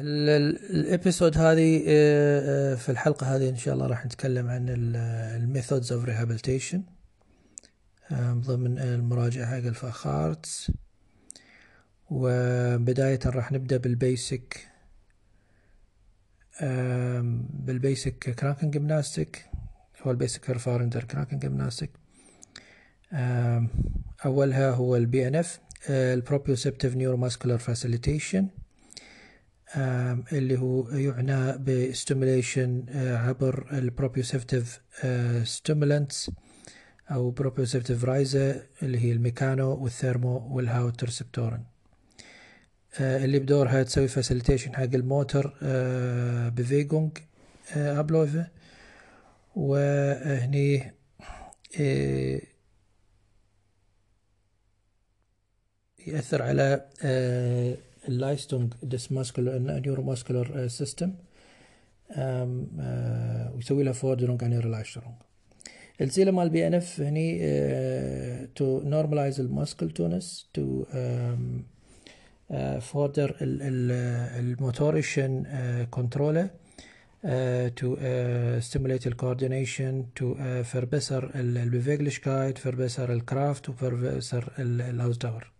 ال 0.00 0.17
episode 0.17 1.38
هذه 1.38 1.84
آه، 1.88 2.72
آه، 2.72 2.74
في 2.74 2.88
الحلقة 2.88 3.36
هذه 3.36 3.48
إن 3.48 3.56
شاء 3.56 3.74
الله 3.74 3.86
راح 3.86 4.06
نتكلم 4.06 4.48
عن 4.48 4.66
ال 4.68 4.84
methods 4.84 5.92
of 5.92 6.04
rehabilitation 6.04 6.82
ضمن 8.12 8.78
المراجعة 8.78 9.46
حق 9.46 9.66
ال 9.66 9.78
Facharzt 9.78 10.72
وبداية 12.10 13.18
راح 13.26 13.52
نبدأ 13.52 13.76
بال 13.76 14.02
basic 14.02 14.68
بال 17.50 17.69
basic 17.69 18.18
Krankengymnastik 18.18 19.46
هو 20.02 20.10
ال 20.10 20.16
basic 20.16 20.44
Verfahren 20.44 20.89
der 20.89 21.04
Krankengymnastik 21.04 21.90
أولها 24.24 24.70
هو 24.70 24.96
ال 24.96 25.28
PNF 25.28 25.60
ال 25.90 25.97
proprioceptive 25.97 26.96
neuromuscular 26.96 27.58
facilitation 27.58 28.48
اللي 29.76 30.58
هو 30.58 30.88
يعنى 30.88 31.58
ب 31.58 31.69
stimulation 31.69 32.86
آه، 32.88 33.16
عبر 33.16 33.66
ال 33.72 33.79
proprioceptive 33.79 34.80
stimulants 35.44 36.30
أو 37.10 37.30
proprioceptive 37.30 38.04
Reize 38.04 38.66
اللي 38.82 38.98
هي 39.04 39.12
ال 39.12 39.20
mechano 39.20 39.74
وال 39.74 39.95
thermo 39.95 40.56
وال 40.56 40.72
Haut 40.72 41.04
Rezeptoren 41.04 41.64
اللي 43.00 43.38
بدورها 43.38 43.82
تسوي 43.82 44.08
facilitation 44.08 44.74
حق 44.76 44.82
ال 44.82 45.54
motor 46.50 47.18
Bewegungsabläufe 47.76 48.48
وهني 49.56 50.94
يأثر 56.06 56.42
على 56.42 56.88
ال 58.08 58.15
Leistung 58.15 58.72
des 58.82 59.03
muscular 59.03 59.58
neuromuscular 59.58 60.68
system 60.68 61.12
ويسوي 63.54 63.84
لها 63.84 63.92
Förderung 63.92 64.44
عن 64.44 64.52
ال 64.52 64.57
Relaxierung 64.57 65.14
ال 66.00 66.05
Ziele 66.05 66.30
مال 66.30 66.50
PNF 66.50 67.00
هني 67.00 67.38
to 68.46 68.80
normalize 68.84 69.40
ال 69.40 69.47
muscle 69.47 69.90
Tonus 69.90 70.48
to 70.54 70.84
förder 72.80 73.36
ال 73.40 73.57
motorischen 73.57 75.44
Kontrolle 75.90 76.48
uh, 77.24 77.28
stimulate 78.60 79.06
ال 79.06 79.14
coordination 79.14 80.04
to 80.20 80.22
uh, 80.22 80.64
verbessern 80.72 81.36
ال 81.36 81.45
Beweglichkeit 81.45 82.58
verbessern 82.58 83.10
ال 83.10 83.20
Kraft 83.20 83.70
و 83.70 83.77
verbessern 83.77 84.48
ال 84.58 84.68
Ausdauer 84.68 85.50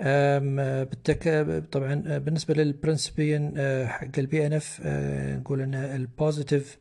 بالتك... 0.00 1.28
طبعا 1.72 2.18
بالنسبة 2.18 2.54
لل 2.54 2.71
Prinzipien 2.71 3.54
آه، 3.56 3.86
حق 3.86 4.18
ال 4.18 4.46
PNF 4.46 4.80
آه، 4.84 5.36
نقول 5.36 5.60
إن 5.60 5.74
ال 5.74 6.78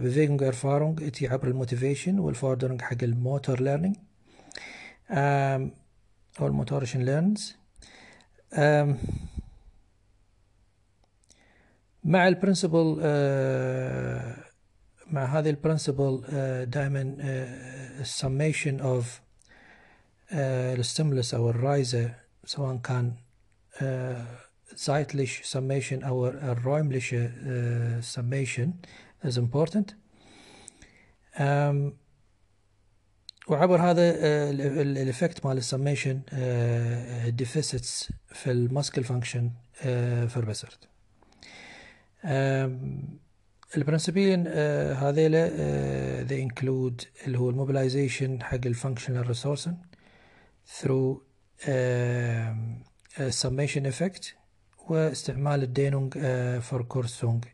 positive 0.00 0.42
Bewegungserfahrung 0.42 1.02
إتي 1.02 1.28
عبر 1.28 1.48
ال 1.48 1.54
motivation 1.54 2.18
وال 2.18 2.29
Förderung 2.29 2.80
حق 2.82 3.02
ال 3.02 3.12
motor 3.12 3.60
learning 3.60 3.96
أو 6.40 6.46
ال 6.46 6.50
motorischen 6.50 7.00
Lernens 7.00 7.56
مع 12.04 12.28
ال 12.28 12.35
principle 12.35 12.98
آه، 13.02 14.36
مع 15.06 15.24
هذه 15.24 15.50
ال 15.50 15.57
principle 15.57 16.22
دائما 16.70 17.16
ال 18.00 18.08
summation 18.08 18.80
of 18.80 19.20
ال 20.32 20.43
stimulus 20.43 21.34
أو 21.34 21.50
ال 21.50 21.61
Reize 21.61 22.14
سواء 22.44 22.76
كان 22.76 23.12
zeitlich 24.76 25.42
summation 25.44 26.02
أو 26.02 26.28
ال 26.28 26.38
räumlich 26.38 27.14
summation 28.00 28.72
important. 29.24 29.94
um, 31.38 31.92
وعبر 33.48 33.80
هذا 33.80 34.10
ال 34.82 34.91
effect 34.91 35.46
مال 35.46 35.56
ال 35.56 35.62
summation 35.62 36.20
deficits 37.36 38.12
في 38.28 38.50
ال 38.50 38.58
muscle 38.58 39.04
function 39.04 39.50
verbessert 40.28 40.88
ال 43.76 43.82
Prinzipien 43.82 44.46
هذيلا 44.96 45.48
they 46.28 46.48
include 46.52 47.06
اللي 47.26 47.38
هو 47.38 47.50
ال 47.50 47.57
mobilization 47.57 48.42
حق 48.42 48.60
ال 48.66 48.72
functional 48.72 49.26
Ressourcen 49.26 49.76
through 50.66 51.22
um, 51.66 52.82
summation 53.30 53.86
effect 53.86 54.24
واستعمال 54.88 55.62
ال 55.62 55.69
Dehnung 55.69 56.14
uh, 56.14 56.18
Verkürzung 56.70 57.44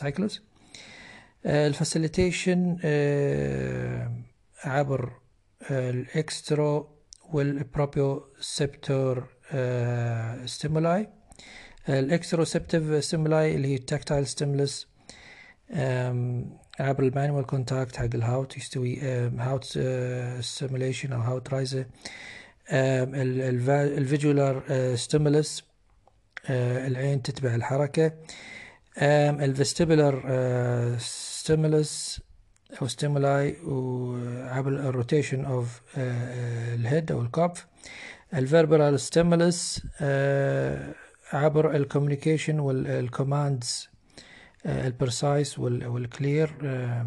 cycles. 0.00 0.32
Uh, 0.32 1.46
ال 1.46 1.56
facilitation 1.56 2.76
uh, 2.76 4.66
عبر 4.68 5.12
ال 5.70 5.87
extero 5.87 6.88
وال 7.32 7.58
proprioceptor 7.58 9.28
stimuli 10.46 11.08
ال 11.88 11.96
exteroceptive 11.96 13.04
stimuli 13.04 13.54
اللي 13.54 13.68
هي 13.68 13.74
ال 13.74 13.81
tactile 13.81 14.26
stimulus 14.26 14.88
عبر 16.80 17.02
ال 17.02 17.08
manual 17.08 17.46
contact 17.46 17.96
حق 17.96 18.04
ال 18.14 18.22
Haut 18.22 18.56
يستوي 18.56 19.00
Haut 19.38 19.78
stimulation 20.40 21.12
أو 21.12 21.20
Haut 21.20 21.48
Reize 21.54 21.84
ال 22.72 22.99
visual 22.99 24.62
stimulus 24.96 25.64
العين 26.50 27.22
تتبع 27.22 27.54
الحركة. 27.54 28.12
ال 28.98 29.09
vestibular 29.09 30.22
stimulus 30.98 32.20
أو 32.82 32.88
stimuli 32.88 33.56
وعبر 33.64 34.68
ال 34.68 34.76
rotation 34.76 35.44
of 35.44 35.82
ال 35.96 36.19
head 36.19 37.12
أو 37.12 37.22
ال 37.22 37.28
Kopf 37.28 37.52
ال 38.34 38.43
verbal 38.43 39.00
stimulus 39.00 39.86
عبر 41.32 41.76
الكوميونيكيشن 41.76 42.60
والكوماندز 42.60 43.88
البرسايس 44.66 45.58
والكلير 45.58 46.50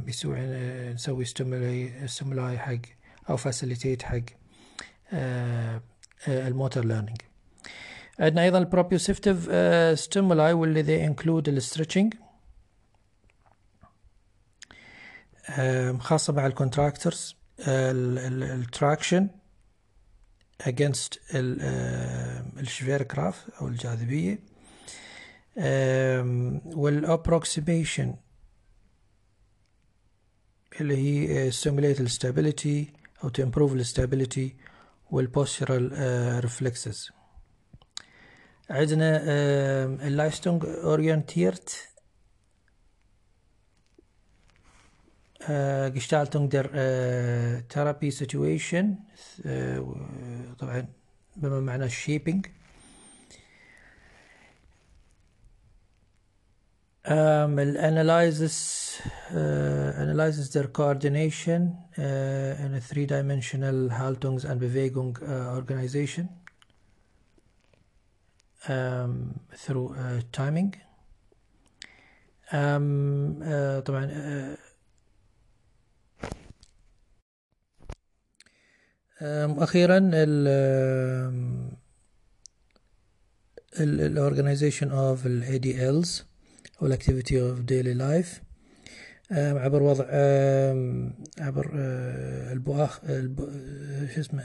يسوي 0.08 0.40
نسوي 0.94 1.26
stimuli 2.06 2.57
حق 2.59 2.78
أو 3.30 3.38
facilitate 3.38 4.01
حق. 4.03 4.38
ال 6.28 6.37
motor 6.37 6.85
learning. 6.85 7.17
عندنا 8.20 8.44
أيضا 8.44 8.58
ال 8.57 8.64
proprioceptive 8.64 9.50
stimuli 10.00 10.53
واللي 10.53 10.81
they 10.81 11.06
include 11.06 11.47
ال 11.47 11.53
stretching 11.53 12.13
خاصة 16.00 16.34
مع 16.34 16.46
ال 16.45 16.52
contractures 16.52 17.35
ال 17.59 17.78
traction 17.78 19.29
against 20.64 21.18
ال 22.59 23.03
Schwerkraft 23.03 23.50
أو 23.62 23.68
الجاذبية. 23.68 24.40
وال 26.66 26.85
approximation 26.85 28.16
اللي 30.81 30.97
هي 30.97 31.52
stimulate 31.52 32.00
ال 32.01 32.11
stability 32.11 32.94
أو 33.24 33.30
to 33.30 33.41
improve 33.41 33.72
ال 33.72 33.80
stability 33.80 34.56
وال 35.12 35.28
postural 35.28 35.91
reflexes 36.44 37.12
عندنا 38.70 39.22
ال 40.07 40.66
leistungsorientiert 40.66 41.90
جشتالتونج 45.96 46.52
در 46.52 46.68
ثيرابي 47.73 48.11
سيتويشن 48.11 48.96
طبعا 50.59 50.88
بما 51.35 51.59
معنى 51.59 51.85
الشيبينج 51.85 52.46
um, 57.05 57.59
analyzes 57.59 59.01
uh, 59.34 59.93
analyzes 59.97 60.51
their 60.51 60.67
coordination 60.67 61.78
uh, 61.97 62.01
in 62.01 62.73
a 62.75 62.81
three-dimensional 62.81 63.90
Haltungs 63.90 64.43
and 64.43 64.59
Bewegung 64.59 65.17
uh, 65.22 65.55
organization 65.55 66.29
um, 68.67 69.40
through 69.55 69.96
uh, 69.96 70.22
timing. 70.31 70.75
Um, 72.51 73.41
uh, 73.43 73.79
طبعا 73.81 74.05
uh, 74.05 74.57
um, 79.22 79.63
أخيرا 79.63 79.97
ال 80.13 80.47
ال 83.79 84.19
organization 84.19 84.91
of 84.91 85.25
ال 85.25 85.43
ADLs 86.79 86.84
وال 86.84 86.95
activity 86.95 87.41
of 87.41 87.59
daily 87.59 87.93
life 87.93 88.41
عبر 89.31 89.84
وضع 89.84 90.05
عبر 91.40 91.72
ال 92.52 92.58
Beobach 92.58 93.02
شو 94.16 94.22
اسمه 94.22 94.43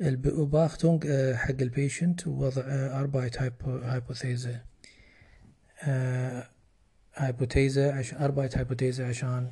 ال 0.00 0.09
Beobachtung 0.09 1.04
حق 1.34 1.60
ال 1.60 1.68
patient 1.68 2.26
ووضع 2.26 2.62
Arbeitshypothese 3.00 4.60
Hypothese 7.14 7.92
عشان 7.92 8.18
Arbeitshypothese 8.18 9.08
عشان 9.08 9.50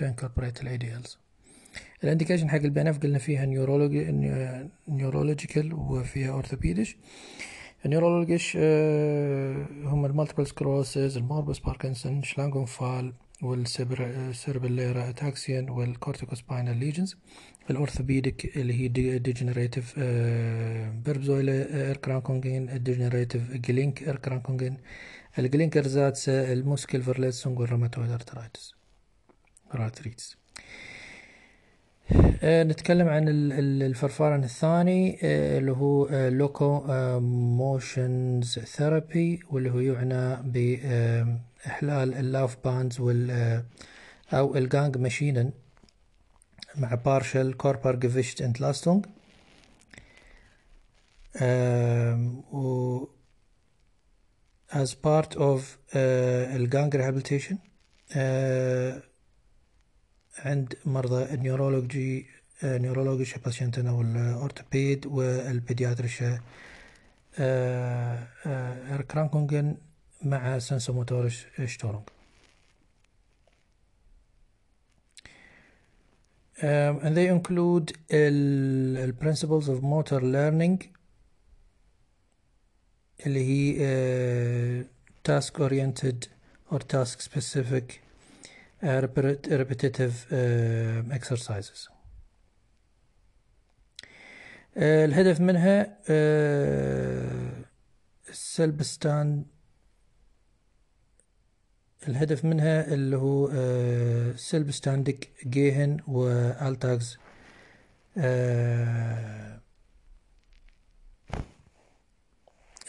to 0.00 0.04
incorporate 0.04 0.60
ال 0.62 0.73
ADLs 0.73 1.18
ال 2.04 2.08
indication 2.08 2.50
حق 2.50 2.60
اف 2.64 2.98
قلنا 2.98 3.18
فيها 3.18 3.44
neurology 3.44 4.12
neurological 4.88 5.74
وفيها 5.74 6.30
orthopädisch 6.32 6.96
ال 7.86 7.91
neurologisch 7.91 8.56
هم 9.86 10.04
ال 10.06 10.10
multiple 10.10 10.46
sclerosis 10.46 11.16
ال 11.16 11.22
Morbus 11.22 11.58
Parkinson 11.58 12.22
Schlaganfall 12.22 13.12
وال 13.42 13.68
cerebelläre 13.68 15.08
Ataxien 15.10 15.70
وال 15.70 15.84
corticospinal 15.84 16.76
lesions 16.76 17.16
ال 17.70 17.78
orthopedic 17.78 18.56
اللي 18.56 18.74
هي 18.74 18.88
degenerative 19.18 19.98
Wirbelsäule 21.04 21.86
Erkrankungen 21.86 22.70
ال 22.70 22.76
degenerative 22.76 23.50
Gelenk 23.52 24.02
Erkrankungen 24.02 24.76
ال 25.38 25.76
Gelenkersatz 25.76 26.28
ال 26.28 27.02
Muskelverletzung 27.02 27.58
وال 27.58 27.67
rheumatoid 27.67 28.10
arthritis 28.10 28.74
نتكلم 32.44 33.08
عن 33.08 33.24
ال 33.82 33.88
Verfahren 33.88 34.44
الثاني 34.44 35.18
آه 35.22 35.58
اللي 35.58 35.72
هو 35.72 36.08
locomotions 36.28 38.58
therapy 38.58 39.40
واللي 39.50 39.70
هو 39.70 39.80
يعنى 39.80 40.42
بإحلال 40.42 42.14
ال 42.14 42.56
Laufbands 42.64 43.00
وال 43.00 43.62
أو 44.32 44.56
ال 44.56 44.64
Gang 44.64 44.96
Maschinen 44.98 45.50
مع 46.76 46.94
partial 46.94 47.52
Körpergewichtsentlastung 47.52 49.06
و 52.52 53.04
as 54.72 54.88
part 55.06 55.36
of 55.36 55.60
الجانج 55.94 56.96
rehabilitation 56.96 57.54
uh, 58.10 58.16
عند 60.38 60.74
مرضى 60.84 61.34
ال 61.34 61.43
neurology 61.43 62.26
neurologisch 62.64 63.38
Patienten 63.38 63.92
وال 63.92 64.15
orthopäd 64.15 65.06
وال 65.06 65.25
pädiatrische 65.25 66.40
Erkrankungen 69.10 69.76
مع 70.22 70.58
سنسوموتورش 70.58 71.46
شتورونج 71.64 72.02
Um, 76.62 77.00
and 77.04 77.14
they 77.14 77.26
include 77.26 77.92
the 78.08 79.14
principles 79.20 79.68
of 79.68 79.82
motor 79.82 80.20
learning 80.22 80.78
اللي 83.26 83.44
هي 83.44 83.74
uh, 84.82 84.84
task 85.28 85.58
oriented 85.60 86.28
or 86.70 86.78
task 86.78 87.20
specific 87.20 87.86
uh, 87.90 88.05
repetitive 88.82 90.26
uh, 90.30 91.14
exercises. 91.14 91.88
Uh, 94.76 94.82
الهدف 94.82 95.40
منها 95.40 95.98
السلب 98.28 98.82
ستاند. 98.82 99.46
الهدف 102.08 102.44
منها 102.44 102.94
اللي 102.94 103.16
هو 103.16 103.46
سلب 104.36 104.70
ستاندك 104.70 105.28
جيهن 105.46 106.00
والتاكس 106.06 107.18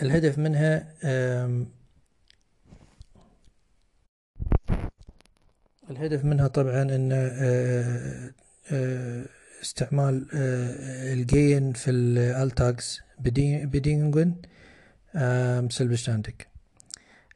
الهدف 0.02 0.38
منها 0.38 0.94
الهدف 5.92 6.26
منها 6.26 6.48
طبعا 6.48 6.82
إن 6.82 7.12
استعمال 9.62 10.28
الجين 10.34 11.74
في 11.74 11.92
الألتاكس 11.92 13.02
بدينجن 13.20 14.36
selbstständig 15.70 16.48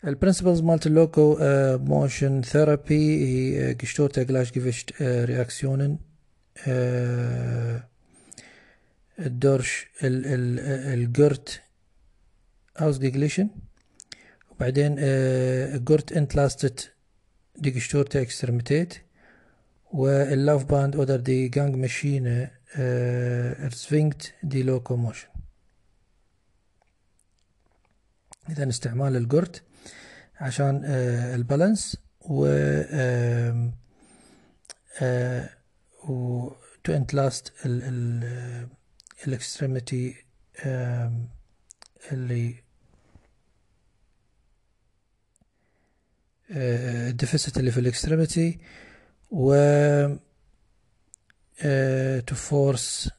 ال 0.05 0.10
principles 0.10 0.61
مالت 0.61 0.87
ال 0.87 1.37
locomotion 1.77 2.41
therapy 2.41 3.25
هي 3.25 3.75
gestörte 3.75 4.25
Gleichgewicht 4.25 5.01
Reaktionen 5.01 5.97
ال 9.19 9.31
durch 9.31 9.87
ال 10.03 10.30
Gerät 10.30 11.61
ausgeglichen 12.79 13.47
وبعدين 14.51 14.95
Gerät 15.83 16.13
entlastet 16.13 17.00
die 17.55 17.71
gestörte 17.71 18.25
و 18.43 18.77
وال 19.93 20.63
Laufband 20.63 20.95
oder 20.95 21.19
die 21.19 21.47
Gangmaschine 21.47 22.51
erzwingt 22.75 24.33
die 24.43 24.63
Lokomotion 24.63 25.27
اذا 28.49 28.69
استعمال 28.69 29.15
ال 29.15 29.22
Gerät 29.22 29.57
عشان 30.35 30.81
آه، 30.85 31.35
ال 31.35 31.43
balance 31.43 31.97
و 32.21 32.45
آه، 35.01 35.49
و 36.09 36.49
to 36.83 36.93
entlast 36.93 37.13
ال 37.13 37.53
extremity 39.27 40.15
اللي 42.11 42.55
ال 46.51 46.64
deficit 46.65 47.57
اللي 47.57 47.71
في 47.71 47.79
ال 47.79 47.87
extremity 47.87 48.59
و 49.31 49.55
to 52.29 52.33
force 52.49 53.09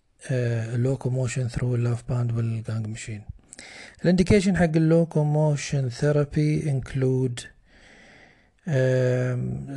locomotion 0.86 1.48
through 1.54 1.62
ال 1.64 2.02
Laufband 2.08 2.27
وال 2.27 2.32
Gangmaschine 2.32 3.22
ال 4.02 4.07
indication 4.07 4.56
حق 4.56 4.64
ال 4.76 4.86
locomotion 4.86 5.88
therapy 5.88 6.70
include 6.70 7.40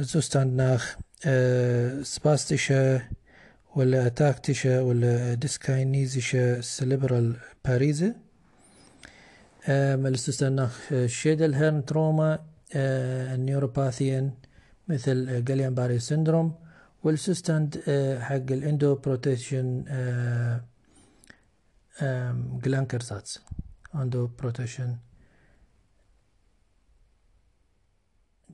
Zustand 0.04 0.54
nach 0.62 0.98
spastische 2.04 3.02
ولا 3.76 4.08
ataktische 4.08 4.82
ولا 4.82 5.34
dyskinetische 5.34 6.62
zerebral 6.62 7.36
Parese 7.66 8.16
مال 9.70 9.87
Zustand 9.87 10.46
nach 10.46 10.80
Schädel-Hirn-Trauma 11.06 12.40
ال 12.76 12.88
Neuropathien 12.88 14.32
مثل 14.88 15.44
Guillain-Barré 15.46 16.00
syndrome 16.00 16.56
وال 17.04 17.20
Zustand 17.20 17.78
حق 18.22 18.52
ال 18.52 18.96
endoprothetischen 18.96 19.84
Gelenkersatz 22.64 23.42
endoprothetischen 23.94 24.98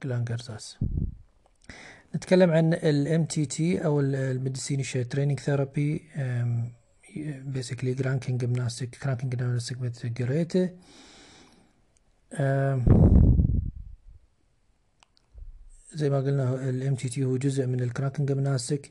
Gelenkersatz 0.04 0.78
نتكلم 2.16 2.52
عن 2.52 2.74
ال 2.74 3.28
MTT 3.28 3.62
أو 3.62 4.00
ال 4.00 5.04
medizinische 5.04 5.40
Trainingstherapie 5.40 6.02
basically 7.56 7.94
Krankengymnastik 8.02 8.92
Krankengymnastik 9.04 9.78
with 9.84 9.98
Geräte 10.20 10.64
زي 15.94 16.10
ما 16.10 16.18
قلنا 16.18 16.70
ال 16.70 16.98
MTT 16.98 17.20
هو 17.20 17.38
جزء 17.38 17.66
من 17.66 17.80
الكراكنج 17.82 18.32
جymnastic 18.32 18.86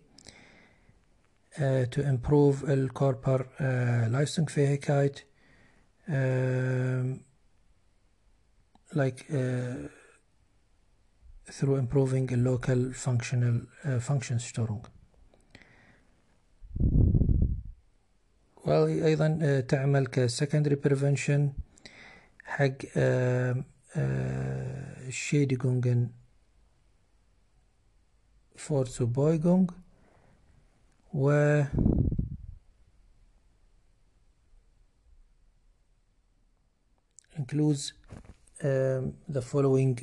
uh, 1.54 1.87
to 1.95 2.02
improve 2.02 2.69
الكوربر 2.69 3.40
uh, 3.42 4.09
Leistungsfähigkeit 4.12 5.16
um, 6.09 7.21
like 8.92 9.25
uh, 9.30 9.88
through 11.50 11.76
improving 11.76 12.33
a 12.33 12.37
local 12.37 12.92
functional 12.92 13.57
uh, 13.85 13.99
Funktionsstörung 13.99 14.87
وأيضا 18.66 19.38
uh, 19.42 19.66
تعمل 19.66 20.07
كسكندري 20.07 20.75
بريفنشن 20.75 21.52
حق 22.45 22.76
ال 25.06 25.14
Schädigungen 25.14 26.11
Vorbeugung 28.61 29.70
و 31.14 31.62
includes 37.38 37.93
um, 38.62 39.12
the 39.29 39.43
following. 39.43 39.97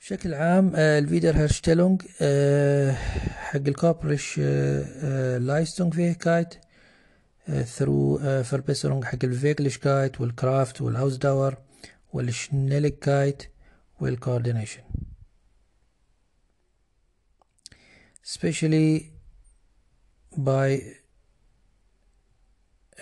بشكل 0.00 0.34
عام 0.34 0.72
آه، 0.76 0.98
ال 0.98 1.36
Wiederherstellung 1.36 2.02
آه، 2.22 2.92
حق 3.28 3.56
ال 3.56 4.38
körperliche 5.40 5.94
Leistungsfähigkeit 5.94 6.54
through 7.64 8.18
Verbesserung 8.42 9.04
حق 9.04 9.24
الفيجلشكايت 9.24 10.20
والكرافت 10.20 10.80
والهاوسداور 10.80 11.63
والشنيلكايت 12.14 13.42
والكوردينيشن. 14.00 14.82
Especially 18.24 18.90
by 20.36 20.68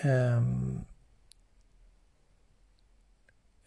um, 0.03 0.85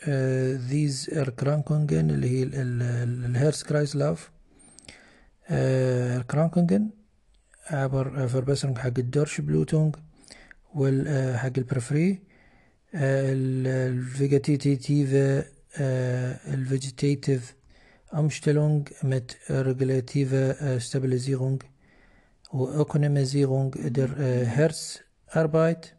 uh, 0.02 0.58
these 0.70 1.08
Erkrankungen 1.08 2.10
اللي 2.10 2.30
هي 2.30 2.42
ال 2.42 3.62
Herz-Kreislauf 3.62 4.30
ال 5.50 5.61
Erkrankungen 5.61 6.90
عبر 7.66 8.28
Verbesserung 8.28 8.78
حق 8.78 8.86
ال 8.98 9.40
Durchblutung 9.40 9.96
وال 10.74 11.38
حق 11.38 11.52
ال 11.58 11.64
periphere. 11.64 12.22
ال 12.94 13.17
vegetative 13.17 15.44
ال 16.54 16.63
vegetative 16.63 17.54
Umstellung 18.12 18.88
mit 19.02 19.36
regulativer 19.50 20.80
Stabilisierung 20.80 21.62
und 22.50 22.74
Ökonomisierung 22.74 23.74
der 23.76 24.08
Herzarbeit 24.46 25.94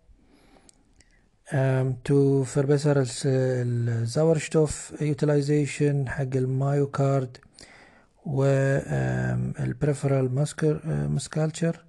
to 2.03 2.43
verbessern 2.43 2.97
ال 3.05 3.23
Sauerstoff 3.23 4.93
utilization 5.01 6.09
حق 6.09 6.35
ال 6.35 6.48
Myokard 6.48 7.37
وال 8.25 8.60
peripheral 8.60 10.35
musculature 11.09 11.85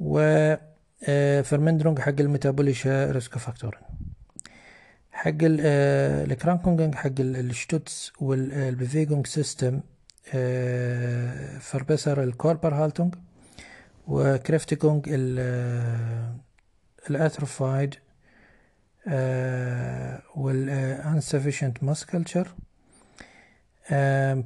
و 0.00 0.18
Verminderung 1.44 1.98
حق 1.98 2.20
ال 2.20 3.10
metabolische 3.10 3.38
Risikofaktoren 3.38 3.80
حق 5.12 5.30
ال 5.42 5.54
Erkrankungen 5.54 6.94
حق 6.94 7.10
الشتوتس 7.20 8.12
والبيفيجونج 8.20 9.26
سيستم 9.26 9.80
فربسر 11.60 12.22
الكوربرهالتونج 12.22 13.14
وكريفتيجونج 14.08 15.08
الاتروفايد 17.10 17.94
وال 20.36 20.57
insufficient 20.57 21.84
musculature 21.84 22.54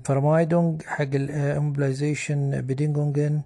Vermeidung 0.04 0.82
حق 0.82 1.02
ال 1.14 1.24
immobilization 1.24 2.60
bedingten 2.60 3.42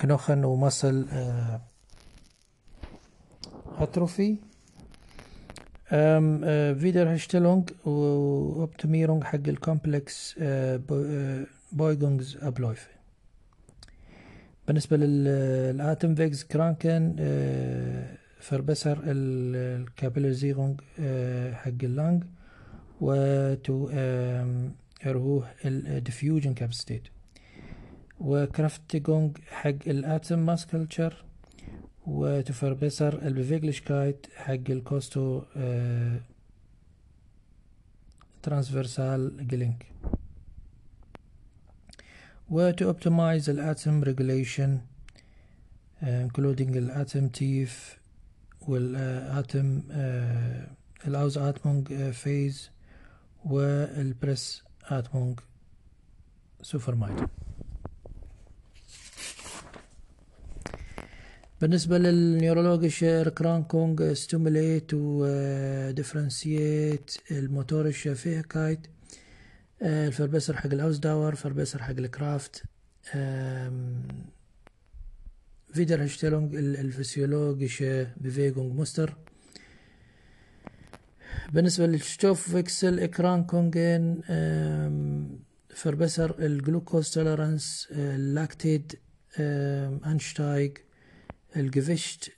Knochen 0.00 0.31
und 0.31 0.44
Muskel 0.44 1.06
Atrophy 3.78 4.38
ähm, 5.90 6.42
äh, 6.42 6.80
Wiederherstellung 6.80 7.66
und 7.84 8.62
Optimierung 8.62 9.24
حق 9.24 9.48
ال 9.48 9.59
komplex 9.59 10.38
Bewegungsabläufe 11.72 12.88
بالنسبة 14.66 14.96
لل 14.96 16.14
Atemwegskranken 16.14 17.16
verbessert 18.50 18.98
ال 19.04 19.14
Kapillarisierung 19.14 20.76
حق 21.54 21.82
اللنج 21.82 22.24
وتو 23.00 23.88
erhöht 25.02 25.44
الديفيوجن 25.64 26.54
كاباسيتي 26.54 27.10
وكرافتيجونج 28.24 29.38
حق 29.48 29.68
الاتم 29.86 30.38
ماسكلتشر 30.38 31.24
وتفربسر 32.06 33.22
البيفيجلشكايت 33.22 34.26
حق 34.36 34.52
ال 34.70 34.82
costo 34.82 35.42
آه 35.56 36.20
transversal 38.42 39.48
Gelenk 39.48 39.86
و 42.50 42.72
to 42.72 42.84
optimize 42.94 43.44
the 43.44 43.58
Atem 43.72 44.02
regulation 44.04 44.70
including 46.02 46.76
ال 46.76 47.28
Atemtiefe 47.28 47.98
وال 48.60 49.00
Atem 49.00 49.80
uh, 49.80 51.06
ال 51.08 51.38
Ausatmungsweise 51.38 52.10
وال 52.10 52.70
Pressatmung 53.44 54.62
zu 54.84 55.40
vermeiden 56.62 57.28
بالنسبة 61.64 61.98
لل 61.98 62.12
neurologische 62.12 63.04
Erkrankung 63.38 64.02
stimulate 64.12 64.94
و 64.94 65.26
differentiate 65.90 67.10
ال 67.30 67.37
motorische 67.37 68.08
Fähigkeit 68.08 68.80
ال 69.82 69.89
Verbesser 69.89 70.56
حق 70.56 70.66
ال 70.66 70.98
Ausdauer 70.98 71.34
Verbesser 71.34 71.82
حق 71.82 71.90
ال 71.90 72.62
Kraft 75.72 76.04
Wiederherstellung 76.04 76.54
ال 76.54 77.82
physiologische 78.16 78.74
Bewegungsmuster. 78.80 79.16
بالنسبة 81.52 81.86
لل 81.86 82.50
Stoffwechselerkrankungen 82.50 83.00
verbesser 83.00 84.20
ال 85.74 86.34
Glukosetoleranz 86.38 87.10
ال 87.10 87.88
Laktatanstieg 87.90 88.92
ال 90.06 90.76
geschwächt 91.56 92.32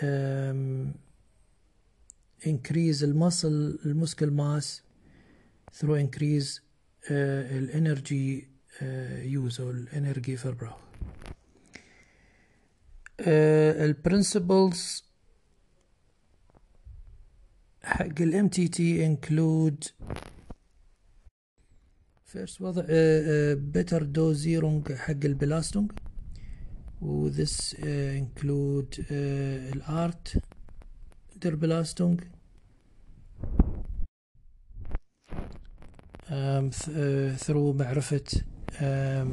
ähm, 0.00 0.94
increase 2.44 3.02
ال 3.02 3.13
muscle 3.13 3.78
ال 3.84 3.91
muscle 3.91 4.30
mass 4.30 4.82
increase 5.82 6.60
آه 7.10 7.58
ال 7.58 7.71
energy 7.71 8.48
آه 8.82 9.22
use 9.22 9.60
أو 9.60 9.70
ال 9.70 10.36
Energieverbrauch 10.36 10.76
آه 13.20 13.84
ال 13.84 13.95
principles 13.95 15.04
حق 17.82 18.20
ال 18.20 18.48
MTT 18.48 19.06
include 19.06 19.84
first 22.24 22.60
وضع 22.60 22.84
better 23.54 24.02
Dosierung 24.02 24.92
حق 24.92 25.24
ال 25.24 25.30
Belastung. 25.30 25.92
و 27.02 27.30
this 27.30 27.74
uh, 27.74 27.78
include 28.22 28.98
uh, 28.98 29.10
ال 29.74 29.91
Art 29.91 30.42
der 31.42 31.62
Belastung 31.62 32.20
um, 36.28 36.70
th 36.70 36.88
through 37.44 37.74
معرفة 37.76 38.24
um, 38.80 39.28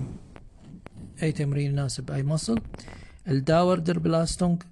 أي 1.24 1.32
تمرين 1.32 1.72
يناسب 1.72 2.12
أي 2.12 2.24
muscle 2.24 2.62
ال 3.28 3.37
Dauer 3.37 3.80
der 3.80 4.01
Belastung 4.01 4.64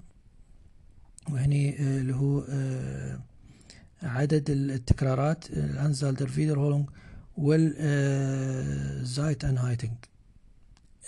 وهني 1.31 1.79
اللي 1.79 2.15
هو 2.15 2.43
عدد 4.03 4.49
التكرارات 4.49 5.49
ال 5.49 6.15
Anzahl 6.15 6.27
der 6.27 6.59
Wiederholung 6.59 6.89
وال 7.37 9.45
Zeiteinheiten 9.45 9.97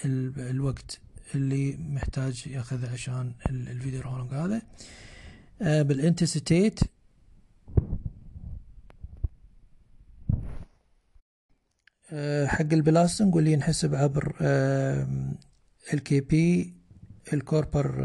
الوقت. 0.06 1.00
اللي 1.36 1.78
محتاج 1.78 2.48
ياخذ 2.48 2.86
عشان 2.94 3.34
ال 3.50 4.02
Wiederholung 4.02 4.34
هذا. 4.34 4.62
آه 5.62 5.82
بال 5.82 5.98
Intensität 5.98 6.80
آه 12.12 12.46
حق 12.46 12.74
ال 12.74 12.80
Belastung 12.80 13.36
واللي 13.36 13.52
ينحسب 13.52 13.96
عبر 13.96 14.36
ال 15.94 16.20
KP 16.20 16.74
ال 17.34 17.43
Körper 17.43 17.96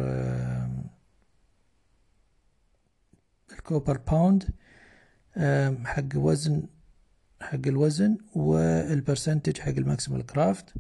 ال 3.52 3.59
Körper 3.59 3.96
pound 3.96 4.44
حق 5.86 6.08
وزن 6.16 6.62
حق 7.40 7.66
الوزن 7.66 8.18
وال 8.34 8.55
percentage 8.55 9.58
حق 9.58 9.68
ال 9.68 10.26
Maximalkraft 10.26 10.75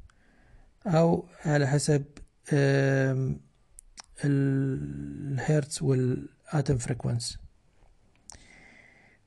أو 0.86 1.28
على 1.44 1.66
حسب 1.66 2.04
ال 4.24 4.47
Herz 4.47 5.37
وال 5.37 5.82
Atemfrequenz 5.82 7.38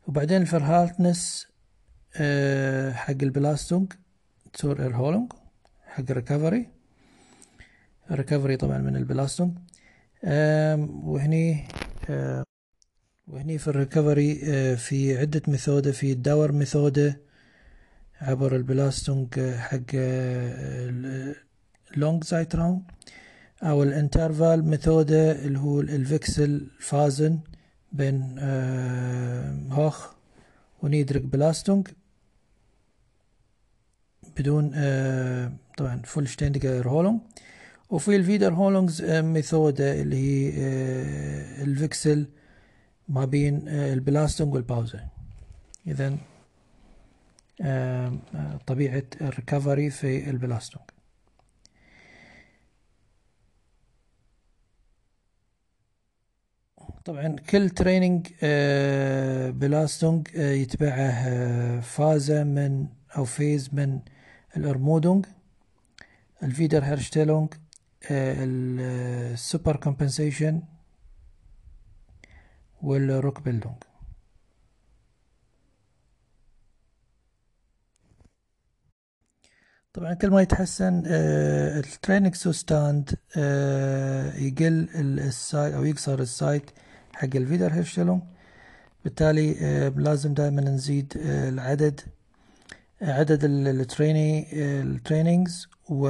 وبعدين 0.08 0.42
الفرهالتنس 0.42 1.48
حق 2.94 3.22
البلاستونج 3.22 3.94
تور 4.54 4.82
ايرهولونج 4.84 5.32
حق 5.86 6.04
الريكفري. 6.10 6.70
الريكفري 8.12 8.58
طبعا 8.58 8.78
من 8.78 8.96
البلاستونج. 8.96 9.58
وهني 11.04 11.68
وهني 13.28 13.58
في 13.58 13.68
ال 13.68 13.75
recovery 13.75 14.36
في 14.78 15.18
عدة 15.18 15.42
Methode 15.48 15.92
في 15.92 16.12
ال 16.12 16.52
Dauermethode 16.52 17.22
عبر 18.22 18.56
ال 18.56 18.64
Belastung 18.64 19.40
حق 19.40 19.96
langen 21.98 22.24
Zeitraum 22.24 22.86
أو 23.64 23.84
ال 23.84 24.66
Intervallmethode 24.66 25.32
اللي 25.46 25.60
هو 25.60 25.80
ال 25.82 26.68
Wechselphasen 26.80 27.40
بين 27.92 28.36
hoch 29.72 30.08
und 30.84 30.95
niedrig 30.95 31.22
Belastung 31.22 31.88
بدون 34.38 34.70
طبعا 35.78 36.02
vollständiger 36.06 36.90
Erholung 36.90 37.20
وفي 37.90 38.16
ال 38.16 38.54
Wiederholungsmethode 38.54 40.02
اللي 40.02 40.16
هي 40.16 40.50
ال 41.64 41.72
Wechsel 41.72 42.26
ما 43.10 43.26
بين 43.26 43.68
ال 43.68 43.76
Belastung 43.76 44.54
وال 44.54 44.67
Pause 44.67 45.00
اذا 45.88 46.18
طبيعة 48.68 49.04
ال 49.22 49.30
recovery 49.30 49.90
في 49.90 50.30
ال 50.30 50.36
Belastung 50.36 50.86
طبعا 57.06 57.36
كل 57.50 57.70
Trainingsbelastung 57.70 60.28
يتبعه 60.36 61.80
Phase 61.80 62.44
من 62.44 62.88
أو 63.18 63.26
phase 63.26 63.70
من 63.74 64.00
ال 64.58 64.65
Ermüdung 64.65 65.19
ال 65.19 65.26
Wiederherstellung 66.44 67.54
ال 68.12 69.76
supercompensation 69.76 70.62
وال 72.82 73.42
Rückbildung. 73.42 73.76
طبعا 79.94 80.14
كل 80.14 80.30
ما 80.30 80.42
يتحسن 80.42 81.04
آه 81.08 81.80
ال 81.80 82.36
Trainingszustand 82.36 83.20
آه 83.38 84.36
يقل 84.36 84.90
ال 85.20 85.31
Zeit 85.31 85.74
أو 85.74 85.86
يقصر 85.86 86.20
ال 86.20 86.30
Zeit 86.30 86.72
حق 87.14 87.30
ال 87.36 87.74
Wiederherstellung 87.74 88.22
بالتالي 89.04 89.56
آه 89.62 89.90
لازم 89.90 90.34
دائما 90.34 90.62
نزيد 90.62 91.14
آه 91.18 91.50
العدد 91.50 92.02
عدد 93.02 93.40
ال 93.44 93.59
traini 93.59 94.48
ال 94.82 94.91
trainings 94.91 95.68
أو 95.90 96.08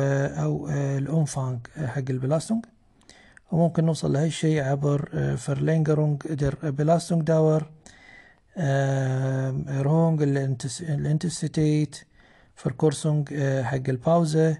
آه 0.67 0.97
ال 0.97 1.06
Umfang 1.06 1.59
حق 1.85 2.03
ال 2.09 2.14
Belastung. 2.14 2.65
وممكن 3.51 3.85
نوصل 3.85 4.13
لهالشي 4.13 4.61
عبر 4.61 5.09
آه 5.13 5.35
Verlängerung 5.35 6.21
der 6.27 6.55
Belastungsdauer 6.71 7.69
Erhöhung 8.57 10.21
ال 10.81 10.91
Intensität 10.91 11.95
Verkürzung 12.55 13.29
حق 13.63 13.89
ال 13.89 14.00
Pause 14.00 14.57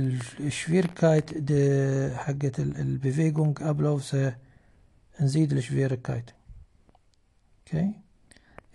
وال 0.00 0.18
Schwierigkeit 0.18 1.38
دي 1.38 2.10
حقت 2.16 2.60
ال 2.60 3.58
Bewegungsabläufe 3.62 4.36
نزيد 5.20 5.52
ال 5.52 5.58
Schwierigkeit 5.58 6.30
okay؟ 7.58 7.92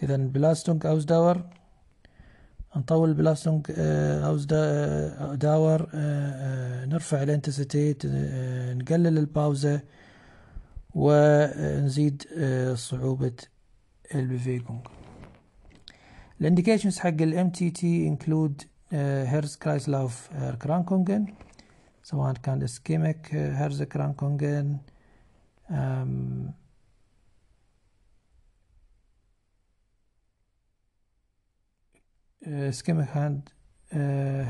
اذا 0.04 0.18
Belastungsausdauer 0.18 1.42
نطول 2.75 3.10
ال 3.10 3.66
Belastungsausdauer 3.78 5.90
نرفع 6.86 7.24
ال 7.24 7.31
Intensität 7.31 8.06
نقلل 8.75 9.18
ال 9.18 9.28
Pause 9.28 9.82
ونزيد 10.96 12.24
صعوبة 12.75 13.34
ال 14.16 14.23
Bewegung 14.23 14.80
ال 16.42 16.46
indications 16.46 17.00
حق 17.00 17.08
ال 17.08 17.50
MTT 17.50 18.08
include 18.08 18.62
Herz-Kreislauf-Erkrankungen 18.92 21.25
سواء 22.03 22.34
كان 22.34 22.64
ischämische 22.64 23.36
Herzerkrankungen 23.36 24.77
ischämische 32.48 33.08
und 33.10 33.50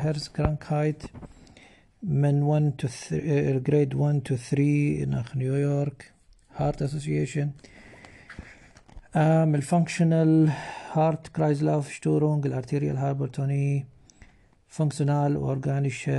Herzkrankheit 0.01 1.03
من 2.03 2.43
1 2.43 2.81
to 2.81 2.87
3 2.87 3.57
grade 3.59 3.95
1 3.95 4.27
to 4.27 4.35
3 4.35 5.05
nach 5.05 5.37
New 5.37 5.70
York 5.70 6.13
Heart 6.55 6.81
Association 6.81 7.51
ال 9.15 9.28
functional 9.28 10.51
Herz-Kreislauf-Störung 10.91 12.45
ال 12.45 12.51
arterial 12.51 12.97
Hypertonie 12.97 13.85
functional 14.67 15.35
organische 15.35 16.09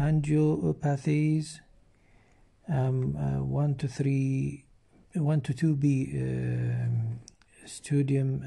angiopathies 0.00 1.60
1 2.70 3.74
to 3.82 3.86
3 3.88 4.64
1 5.16 5.40
to 5.42 5.52
2 5.52 5.74
b 5.82 5.86
Stadium 7.66 8.40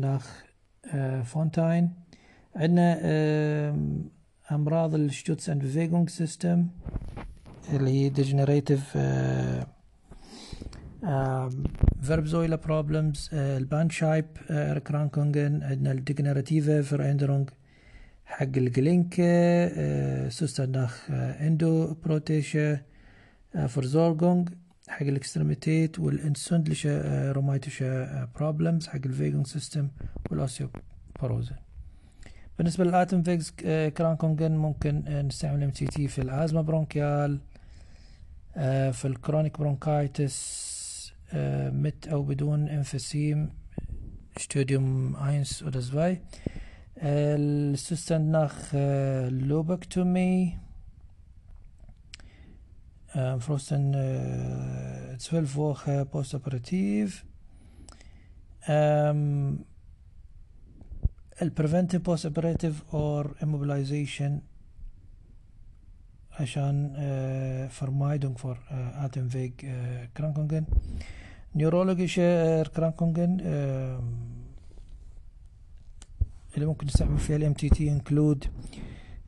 nach 0.00 0.44
Fontaine 1.24 1.90
عندنا 2.56 2.98
أمراض 4.52 4.94
ال 4.94 5.50
Stütz- 5.50 5.66
und 5.66 6.08
Bewegungssystem 6.08 6.66
اللي 7.72 7.90
هي 7.90 8.08
degenerative 8.08 8.96
Wirbelsäule 12.02 12.56
problems 12.56 13.30
ال 13.32 14.26
Bandscheibenerkrankungen 14.86 15.62
عندنا 15.62 15.92
ال 15.92 15.99
degenerative 15.99 16.82
Veränderung 16.82 17.50
حق 18.30 18.42
ال 18.56 18.78
Gelenke 18.78 20.28
Zustand 20.28 20.80
nach 20.80 21.10
Endoprothese 21.40 22.80
Versorgung 23.68 24.48
حق 24.88 25.02
ال 25.02 25.11
Extremität 25.11 25.98
وال 25.98 26.17
entzündliche 26.17 27.32
rheumatische 27.32 28.28
problems 28.36 28.86
حق 28.88 29.00
ال 29.06 29.46
Bewegungssystem 29.46 29.88
وال 30.30 30.49
Osteoporose 30.49 31.56
بالنسبة 32.58 32.84
لل 32.84 33.22
Atemwegserkrankungen 33.22 34.52
ممكن 34.52 35.04
نستعمل 35.28 35.62
MTT 35.62 36.08
في 36.08 36.20
ال 36.22 36.27
Asthma 36.27 36.60
bronchiale 36.60 37.40
في 38.92 39.04
ال 39.04 39.11
chronic 39.11 39.58
bronchitis 39.58 40.70
mit 41.72 42.08
أو 42.08 42.22
بدون 42.22 42.68
Emphysem 42.68 43.48
Stadium 44.36 45.16
eins 45.16 45.64
oder 45.64 45.78
ال 47.02 47.19
Zustand 47.19 48.36
nach 48.36 48.74
Lobektomie 49.32 50.58
frühestens 53.38 53.94
12 53.94 55.46
Wochen 55.56 56.04
postoperativ 56.12 57.10
ال 61.42 61.48
preventive 61.48 62.02
post 62.02 62.26
operative 62.26 62.94
oder 62.94 63.30
immobilization 63.42 64.32
عشان 66.40 66.92
Atemwegserkrankungen 69.04 70.64
neurologische 71.54 72.62
Erkrankungen 72.62 73.40
اللي 76.54 76.66
ممكن 76.66 76.86
نستعمل 76.86 77.18
فيها 77.18 77.36
ال 77.36 77.52
MTT 77.52 77.90
include 77.90 78.37
ال 78.37 78.44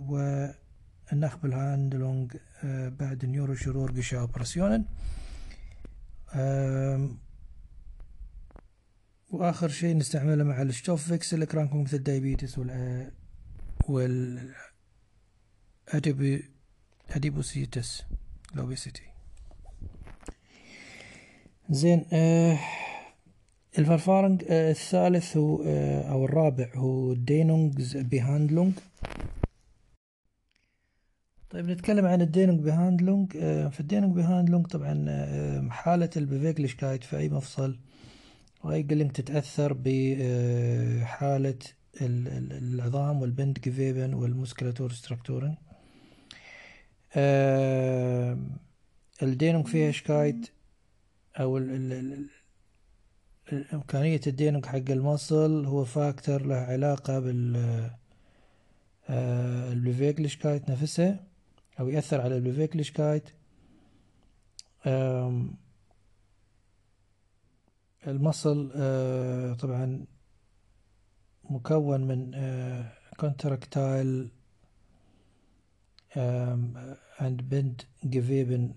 وال 0.08 1.46
Nachbehandlung 1.46 2.38
بعد 3.00 3.24
ال 3.24 3.56
neurochirurgische 3.56 4.20
Operationen 4.20 4.86
وآخر 9.30 9.70
شيء 9.70 9.98
نستعمله 9.98 10.44
مع 10.44 10.62
ال 10.62 11.08
Stoffwechselerkrankungen 11.08 11.82
مثل 11.82 11.98
ال 11.98 12.04
diabetes 12.04 12.58
وال 12.58 13.12
وال 13.90 14.54
Adipositas. 17.10 18.04
ال 18.54 18.59
obesity. 18.59 19.02
زين 21.70 22.06
آه 22.14 22.60
ال 23.78 23.84
Verfahren 23.84 24.44
آه 24.50 24.72
الثالث 24.72 25.38
هو 25.38 25.64
آه 25.64 26.12
أو 26.12 26.26
الرابع 26.26 26.70
هو 26.76 27.14
Dehnungsbehandlung. 27.14 28.74
طيب 31.50 31.70
نتكلم 31.70 32.06
عن 32.06 32.22
ال 32.22 32.60
Dehnungsbehandlung. 32.60 33.38
آه 33.38 33.68
في 33.68 33.80
ال 33.80 34.16
Dehnungsbehandlung 34.16 34.68
طبعا 34.68 35.06
آه 35.10 35.70
حالة 35.70 36.10
ال 36.18 36.24
Beweglichkeit 36.24 37.04
في 37.04 37.18
أي 37.18 37.30
مفصل 37.30 37.80
وأي 38.64 38.84
Gelenk 38.84 39.12
تتأثر 39.12 39.74
بحالة 39.74 41.06
حالة 41.06 41.60
العظام 42.02 43.22
وال 43.22 43.60
Bindegeweben 43.60 44.14
وال 44.14 44.92
Muskulatur 44.92 45.56
Strukturen 49.22 49.68
ال 49.68 49.92
Dehnungsfähigkeit 49.92 50.50
أو 51.40 51.58
إمكانية 53.74 54.22
ال 54.28 54.32
Dehnung 54.32 54.66
حق 54.66 54.90
ال 54.90 55.01
muscle 55.01 55.66
هو 55.66 55.86
factor 55.86 56.42
له 56.42 56.56
علاقة 56.56 57.20
بال 57.20 57.56
آه، 59.10 59.72
ال 59.72 59.79
Beweglichkeit 59.79 60.70
نفسها 60.70 61.24
أو 61.80 61.90
يأثر 61.90 62.22
على 62.22 62.36
ال 62.36 62.42
Beweglichkeit 62.42 63.30
ال 68.08 68.17
muscle 68.17 68.72
آه، 68.76 69.54
طبعا 69.54 70.06
مكون 71.50 72.02
من 72.02 72.32
kontraktile 73.18 74.30
und 76.16 77.50
Bindegeweben 77.50 78.76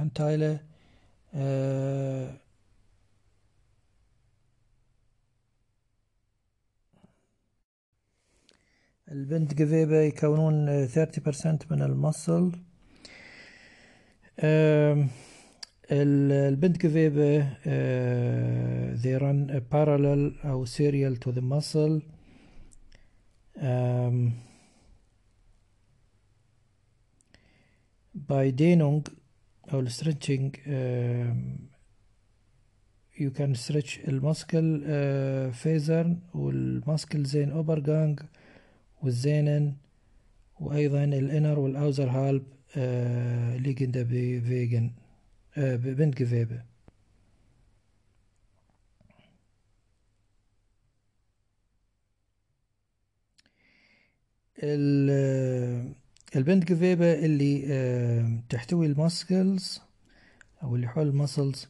Anteile 0.00 0.60
ال 9.12 9.54
Bindegewebe 9.54 10.00
يكونون 10.00 10.86
30% 10.88 10.90
من 11.70 11.82
ال 11.82 11.92
muscle 11.92 12.52
البند 15.92 16.78
جفيبة 16.78 17.42
they 19.02 19.18
run 19.18 19.60
parallel 19.70 20.46
أو 20.46 20.66
serial 20.66 21.16
to 21.16 21.32
the 21.32 21.42
muscle 21.42 22.00
um, 28.14 28.20
by 28.28 28.50
Denung 28.50 29.02
أو 29.72 29.88
stretching 29.88 30.52
um, 30.66 31.68
you 33.14 33.30
can 33.30 33.54
stretch 33.54 34.08
المسكل 34.08 34.80
uh, 34.84 35.54
فيزر 35.54 36.16
والمسكل 36.34 37.24
زين 37.24 37.50
أوبرغانج 37.50 38.20
والزينن 39.02 39.76
وأيضا 40.60 41.04
الإنر 41.04 41.58
والأوزر 41.58 42.08
هالب 42.10 42.42
liegende 43.62 44.02
Bewegung 44.02 44.92
آه 45.56 45.76
Bindegewebe 45.76 46.22
ال 46.22 46.62
Bindegewebe 56.36 57.12
اللي 57.12 57.64
آه 57.66 58.42
تحتوي 58.48 58.86
ال 58.86 58.98
muscles 58.98 59.80
أو 60.62 60.76
اللي 60.76 60.88
حول 60.88 61.06
ال 61.08 61.15
muscles 61.15 61.68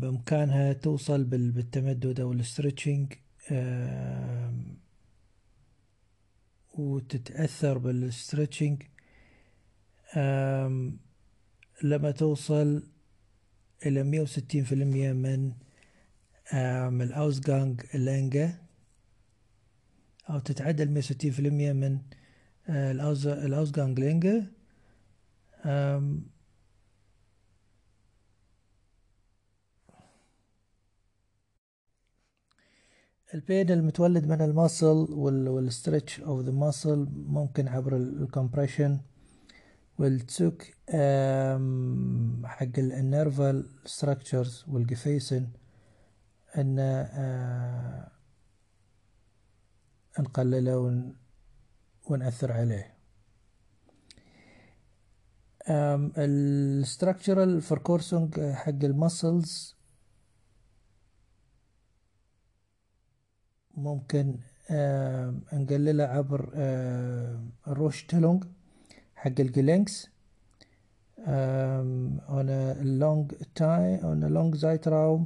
بإمكانها 0.00 0.72
توصل 0.72 1.24
بالتمدد 1.24 2.20
أو 2.20 2.32
ال 2.32 2.39
stretching 2.39 3.12
وتتأثر 6.74 7.78
بال 7.78 7.95
stretching 7.95 8.82
لما 11.82 12.10
توصل 12.10 12.82
إلى 13.86 14.02
مية 14.02 14.20
وستين 14.20 14.64
في 14.64 14.74
المية 14.74 15.12
من 15.12 15.52
ال 17.02 17.80
Ausgangslänge 17.94 18.58
أو 20.30 20.38
تتعدى 20.38 20.82
المية 20.82 20.98
وستين 20.98 21.32
في 21.32 21.38
المية 21.40 21.72
من 21.72 21.98
ال 22.68 24.00
Ausgangslänge 24.00 24.46
ال 33.34 33.41
pain 33.41 33.70
المتولد 33.70 34.26
من 34.26 34.40
ال 34.40 34.49
muscle 34.49 35.06
وال 35.48 35.64
stretch 35.64 36.20
of 36.20 36.40
the 36.40 36.52
muscle 36.52 37.08
ممكن 37.14 37.68
عبر 37.68 37.96
ال 37.96 38.04
compression. 38.04 39.00
وال 39.98 40.16
Druck 40.16 40.62
حق 42.44 42.78
ال 42.78 42.91
nerval 42.91 43.66
structures 43.84 44.64
وال 44.68 44.82
Gefäßen. 44.82 45.48
إن 46.58 46.78
آه، 46.78 48.10
نقلله 50.20 51.12
ونأثر 52.06 52.52
عليه. 52.52 52.94
ال 56.18 56.31
structural 56.31 57.60
Verkürzung 57.62 58.40
حق 58.40 58.68
ال 58.84 58.95
muscles 58.95 59.74
ممكن 63.74 64.38
نقلله 65.52 66.04
عبر 66.04 66.50
ال 67.68 68.04
Ruhigstellung 68.06 68.44
حق 69.14 69.40
ال 69.40 69.48
Gelenks 69.48 70.08
on 72.38 72.48
a 72.48 72.84
long 72.84 73.30
time 73.54 73.98
on 74.10 74.18
a 74.22 74.28
long 74.36 74.52
Zeitraum 74.62 75.20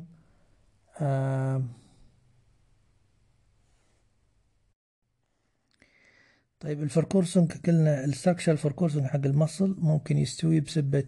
طيب 6.60 6.82
ال 6.82 6.89
Verkürzung 6.89 7.52
قلنا 7.66 8.04
ال 8.04 8.09
structural 8.09 8.52
Verkürzung 8.52 9.04
حق 9.04 9.26
ال 9.26 9.34
muscle 9.34 9.76
ممكن 9.78 10.18
يستوي 10.18 10.60
بسبة 10.60 11.04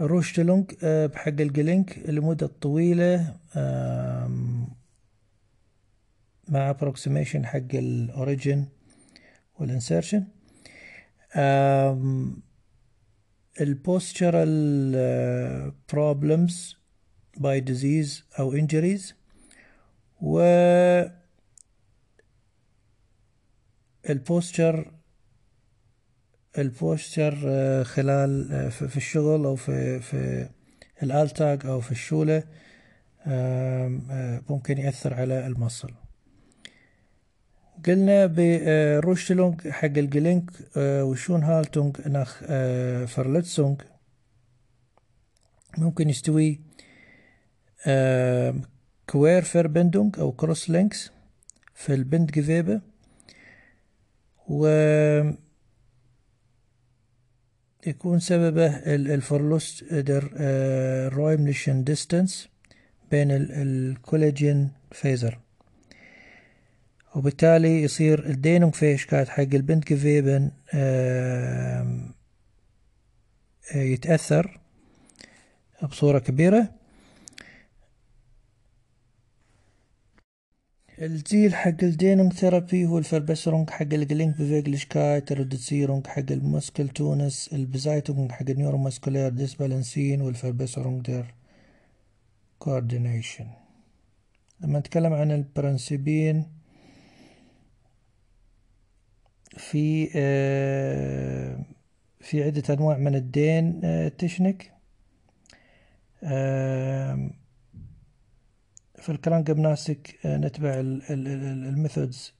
Ruhigstellung 0.00 0.70
بحق 0.84 1.28
ال 1.40 1.48
Gelenk 1.48 1.98
لمدة 2.08 2.46
طويلة 2.46 3.36
مع 6.48 6.72
approximation 6.72 7.44
حق 7.44 7.74
ال 7.74 7.87
origin 7.87 8.64
وال 9.58 9.70
insertion 9.70 10.24
ال 13.60 13.84
postural 13.84 15.72
problems 15.92 16.52
by 17.40 17.60
disease 17.70 18.22
أو 18.38 18.56
injuries 18.58 19.12
و 20.20 20.40
ال 24.10 24.20
posture 24.20 24.92
ال 26.58 26.67
posture 26.67 27.34
خلال 27.84 28.70
في 28.70 28.96
الشغل 28.96 29.44
أو 29.44 29.56
في 29.56 30.00
في 30.00 30.48
ال 31.02 31.11
Alltag 31.11 31.66
أو 31.66 31.80
في 31.80 31.92
ال 31.92 31.99
Schule 31.99 32.42
ممكن 34.50 34.78
يأثر 34.78 35.14
على 35.14 35.46
ال 35.46 35.51
muscle. 35.51 35.90
قلنا 37.86 38.26
ب 38.26 38.36
Ruhigstellung 38.36 39.68
حق 39.68 39.84
ال 39.84 39.93
Gelenk 39.93 40.50
آه، 40.76 41.04
و 41.04 41.42
Schonhaltung 41.42 42.08
nach 42.08 42.42
آه، 42.46 43.04
Verletzung 43.04 43.82
ممكن 45.78 46.08
يستوي 46.10 46.60
Querverbindung 49.10 50.18
أو 50.18 50.32
cross 50.32 50.70
links 50.70 51.10
في 51.74 51.94
ال 51.94 52.30
Bindegewebe 52.30 52.80
و 54.48 54.66
يكون 57.86 58.18
سببه 58.18 58.66
ال 58.86 58.98
Verlust 58.98 59.84
der 59.84 60.24
räumlichen 61.08 61.84
distance 61.84 62.48
بين 63.10 63.28
ال 63.30 64.70
Kollagenfaser. 64.92 65.38
وبالتالي 67.16 67.82
يصير 67.82 68.26
ال 68.26 68.74
Dehnungsfähigkeit 68.74 69.28
حق 69.28 69.40
ال 69.40 69.84
Bindegeweben 69.84 70.50
يتأثر 73.74 74.60
بصورة 75.82 76.18
كبيرة. 76.18 76.77
ال 81.02 81.12
Ziel 81.12 81.54
حق 81.54 81.82
ال 81.82 81.88
Dehnung 81.88 82.32
therapy 82.32 82.86
هو 82.86 82.98
ال 82.98 83.04
Verbesserung 83.04 83.70
حق 83.70 83.82
ال 83.82 84.34
Gelenkbeweglichkeit 84.34 85.32
ال 85.32 85.38
Reduzierung 85.38 86.06
حق 86.06 86.30
ال 86.30 86.35
Muskeltonus 86.35 86.88
ال 86.88 87.50
Beseitigung 87.52 88.32
حق 88.32 88.50
ال 88.50 88.56
neuromuscular 88.56 89.28
Dysbalancen 89.28 90.20
وال 90.22 90.34
Verbesserung 90.34 91.06
der 91.06 91.34
coordination 92.58 93.46
لما 94.60 94.78
نتكلم 94.78 95.12
عن 95.12 95.30
ال 95.30 95.40
Prinzipien 95.40 96.46
في 99.56 100.10
آه، 100.16 101.64
في 102.20 102.44
عدة 102.44 102.74
أنواع 102.74 102.98
من 102.98 103.14
ال 103.14 103.27
Dehn 103.27 103.80
آه، 103.84 104.08
Technik 104.08 104.72
في 109.00 109.08
ال 109.12 109.44
Krankengymnastik 109.44 110.18
نتبع 110.26 110.74
ال 110.74 110.94
methods 110.94 112.34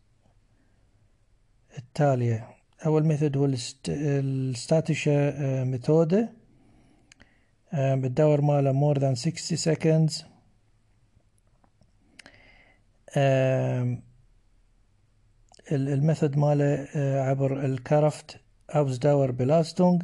التالية. 1.78 2.48
أول 2.86 3.06
method 3.06 3.36
هو 3.36 3.48
ال 3.88 4.06
statische 4.06 5.64
Methode. 5.64 6.32
ب 7.74 7.85
Dauer 7.85 8.40
ماله 8.40 8.72
more 8.72 8.98
than 8.98 9.14
60 9.14 9.74
seconds. 9.74 10.24
ال 15.72 15.82
method 15.82 16.36
ماله 16.38 16.88
عبر 17.22 17.64
ال 17.64 18.40
Kraftausdauerbelastung. 18.70 20.02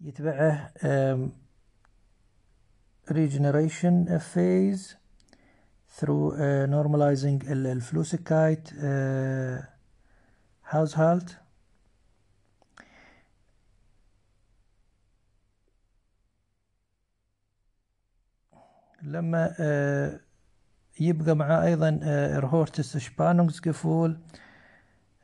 يتبعه 0.00 0.72
regeneration 3.08 4.06
phase 4.18 4.94
through 5.98 6.32
uh, 6.32 6.66
normalizing 6.66 7.50
ال 7.50 7.59
Flüssigkeits 7.59 8.68
uh, 8.68 9.64
Haushalt. 10.74 11.30
لما 19.02 19.48
uh, 19.48 20.20
يبقى 21.00 21.36
معاه 21.36 21.64
أيضا 21.66 22.00
erhöhtes 22.36 22.96
Spannungsgefühl. 22.96 24.18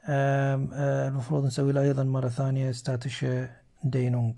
المفروض 0.09 1.45
نسوي 1.45 1.73
له 1.73 1.83
أيضا 1.83 2.05
مرة 2.05 2.29
ثانية 2.29 2.73
statische 2.73 3.27
Dehnung 3.85 4.33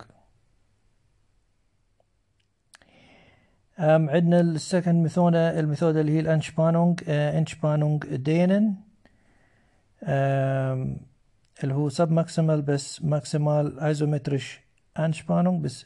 عندنا 3.79 4.41
ال 4.41 4.49
second 4.49 4.95
Methode 4.95 5.59
ال 5.59 5.64
Methode 5.64 6.01
اللي 6.01 6.11
هي 6.11 6.19
ال 6.19 6.26
Anspannung 6.26 7.01
Entspannung 7.09 8.15
Dehnen 8.15 8.75
اللي 11.63 11.73
هو 11.73 11.89
submaximal 11.89 12.61
bis 12.61 13.03
maximal 13.03 13.79
isometrische 13.79 14.61
Anspannung 14.99 15.63
bis 15.63 15.85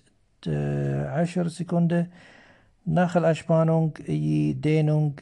عشر 1.05 1.47
Sekunden 1.47 2.09
nach 2.85 3.25
Entspannung 3.25 4.09
die 4.09 4.53
Dehnung 4.53 5.19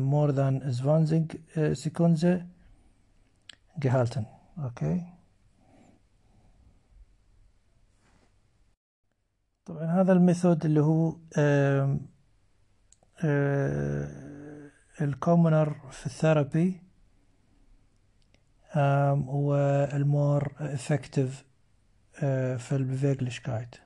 more 0.00 0.30
than 0.30 0.70
zwanzig 0.70 1.32
Sekunden 1.72 2.46
gehalten 3.84 4.24
okay. 4.58 5.19
طبعا 9.70 10.00
هذا 10.00 10.12
ال 10.12 10.19
method 10.19 10.64
اللي 10.64 10.80
هو 10.80 11.16
ال 15.00 15.08
commoner 15.08 15.76
في 15.90 16.06
ال 16.06 16.15
therapy 16.15 16.80
وال 19.26 19.68
more 19.68 20.52
effective 20.60 21.44
في 22.58 22.72
ال 22.72 22.79
Beweglichkeit 22.79 23.76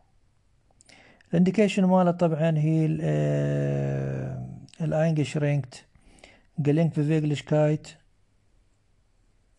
ال 1.31 1.36
indication 1.36 1.85
ماله 1.85 2.11
طبعا 2.11 2.59
هي 2.59 2.87
ال 4.81 5.85
eingeschränkte 6.59 6.97
Gelenkbeweglichkeit 7.01 7.89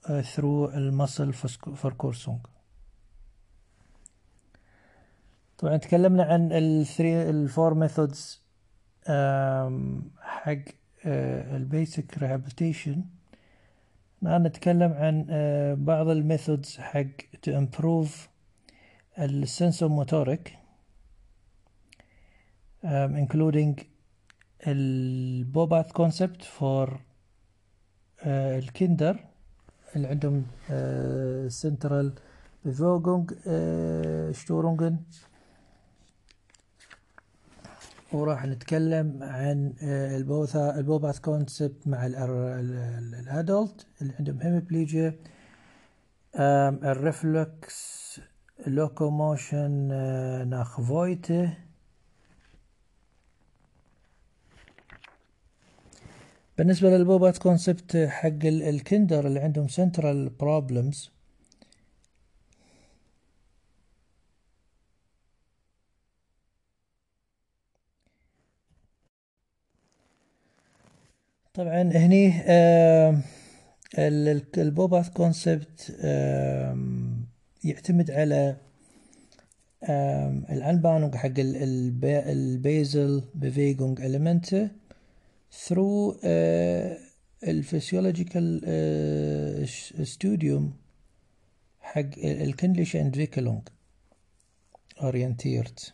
through 0.07 0.75
ال 0.75 1.33
Muskelverkürzung 1.75 2.39
طبعا 5.57 5.77
تكلمنا 5.77 6.23
عن 6.23 6.51
ال 6.51 6.64
three 6.64 7.29
ال 7.29 7.38
four 7.38 7.73
methods 7.73 8.41
حق 10.21 10.63
ال 11.55 11.65
basic 11.65 12.17
rehabilitation 12.17 13.03
الآن 14.23 14.43
نتكلم 14.43 14.93
عن 14.93 15.25
بعض 15.85 16.07
ال 16.07 16.16
methods 16.16 16.77
حق 16.77 17.05
to 17.47 17.51
improve 17.51 18.09
ال 19.19 19.30
Sensomotorik 19.30 20.57
um, 22.83 23.15
including 23.15 23.83
ال 24.67 24.85
Bobath 24.85 25.91
concept 25.91 26.43
for 26.59 26.87
uh, 26.89 26.97
ال 28.27 28.40
Kinder 28.40 29.19
اللي 29.95 30.07
عندهم 30.07 30.45
zentrale 31.49 32.13
Bewegungsstörungen؟ 32.65 34.97
وراح 38.15 38.45
نتكلم 38.45 39.23
عن 39.23 39.73
ال 39.81 39.97
Botha 39.97 40.79
ال 40.79 40.85
Bobath 40.85 41.19
concept 41.19 41.87
مع 41.87 42.05
ال 42.05 42.36
adult 42.36 43.87
اللي 44.01 44.13
عندهم 44.19 44.41
hemiplegia 44.41 45.15
ال 46.35 46.62
reflex 46.62 48.19
locomotion 48.67 49.71
nach 50.49 50.81
Vojta. 50.81 51.57
بالنسبة 56.57 56.89
لل 56.89 57.01
Bobath 57.01 57.37
concept 57.37 57.97
حق 57.97 58.45
ال 58.45 58.57
Kinder 58.57 59.27
اللي 59.27 59.39
عندهم 59.39 59.67
central 59.67 60.29
problems 60.29 61.14
طبعا 71.55 71.81
هني 71.81 72.33
آه 72.41 73.19
ال 74.57 74.65
Bobath 74.65 75.09
concept 75.09 75.95
يعتمد 77.63 78.11
على 78.11 78.57
ال 80.49 80.56
Anbahnung 80.56 81.15
حق 81.15 81.33
ال 81.39 83.23
basale 83.35 84.01
Bewegungselemente 84.01 84.69
through 85.67 86.13
uh, 86.13 86.25
ال 87.47 87.55
physiological 87.55 88.61
Stadium 90.03 90.73
حق 91.79 92.09
ال 92.23 92.30
kindliche 92.30 92.95
Entwicklung 92.95 93.61
orientiert 95.01 95.93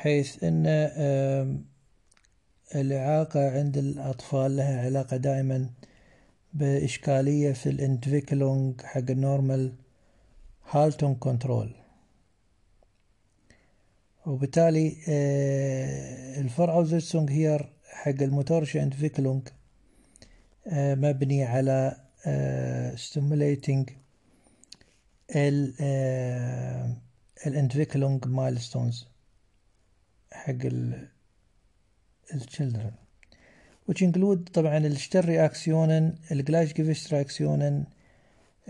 حيث 0.00 0.44
أن 0.44 0.66
الإعاقة 2.74 3.50
عند 3.58 3.76
الأطفال 3.78 4.56
لها 4.56 4.84
علاقة 4.84 5.16
دائما 5.16 5.70
بإشكالية 6.54 7.52
في 7.52 7.68
ال 7.68 7.77
Entwicklung 7.77 8.80
حق 8.80 9.10
ال 9.10 9.19
normal 9.19 9.72
Haltung 10.70 11.14
control. 11.14 11.74
وبالتالي 14.26 14.96
ال 16.40 16.46
Voraussetzung 16.46 17.30
hier 17.30 17.72
حق 17.84 18.22
ال 18.22 18.27
motorische 18.27 18.76
Entwicklung 18.76 19.48
مبني 20.72 21.44
على 21.44 21.96
stimulating 22.96 23.92
ال 25.36 25.74
ال 27.46 27.53
Entwicklung 27.53 28.26
milestones 28.26 29.06
حق 30.44 30.62
ال 30.64 31.08
ال 32.34 32.40
children 32.40 32.92
which 33.88 34.00
include 34.02 34.50
طبعا 34.52 34.78
ال 34.78 35.24
Stellreaktionen 35.24 36.14
ال 36.32 36.72
Gleichgewichtsreaktionen 36.72 37.84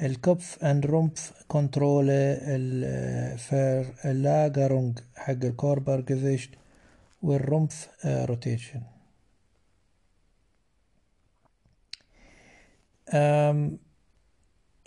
ال 0.03 0.15
Kopf 0.15 0.65
und 0.65 0.87
Rumpf 0.87 1.33
control 1.49 2.07
ال 2.11 3.87
Verlagerung 4.05 4.99
حق 5.15 5.45
ال 5.45 6.01
Körpergewicht 6.01 6.51
وال 7.23 7.42
Rumpf 7.42 7.89
rotation 8.07 8.83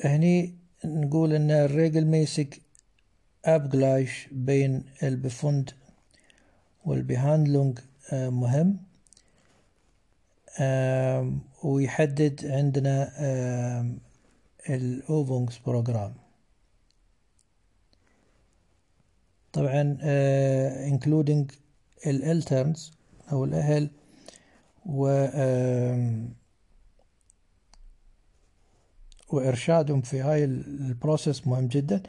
هني 0.06 0.56
نقول 0.86 1.34
إن 1.34 1.52
ال 1.52 2.06
regelmäßig 2.06 2.62
Abgleich 3.46 4.28
بين 4.32 4.84
ال 5.04 5.13
Befund 5.13 5.72
وال 6.86 7.01
Behandlung 7.01 7.80
مهم. 8.14 8.78
ويحدد 11.64 12.46
عندنا 12.46 13.12
ال 14.70 15.58
Übungsprogramm 15.66 16.14
طبعا 19.54 19.98
including 20.90 21.54
ال 22.08 22.20
Eltern 22.20 22.92
أو 23.32 23.46
الأهل 23.46 23.90
و 24.86 25.26
وإرشادهم 29.30 30.02
في 30.02 30.20
هاي 30.22 30.44
ال 30.44 30.57
process 30.57 31.48
مهم 31.48 31.68
جدا. 31.68 32.04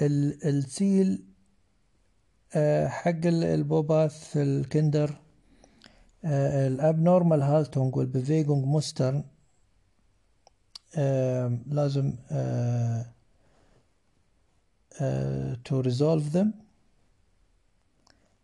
ال 0.00 0.22
Ziel 0.22 1.12
آه، 1.12 1.31
حق 2.88 3.26
ال 3.26 3.38
Bobath 3.38 4.12
في 4.12 4.42
ال 4.42 4.53
Kinder 4.53 5.18
ال 6.24 6.37
abnormal 6.37 7.42
Haltung 7.42 7.84
وال 7.84 7.96
Bewegungsmustern 7.96 9.24
لازم 11.66 12.12
to 15.68 15.82
resolve 15.82 16.32
them 16.34 16.46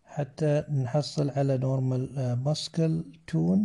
حتى 0.05 0.65
نحصل 0.71 1.31
على 1.31 1.59
normal 1.59 2.09
muscle 2.49 3.05
tone 3.33 3.61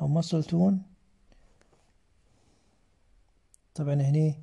أو 0.00 0.22
muscle 0.22 0.44
tone. 0.44 0.74
طبعا 3.74 3.94
هني 3.94 4.38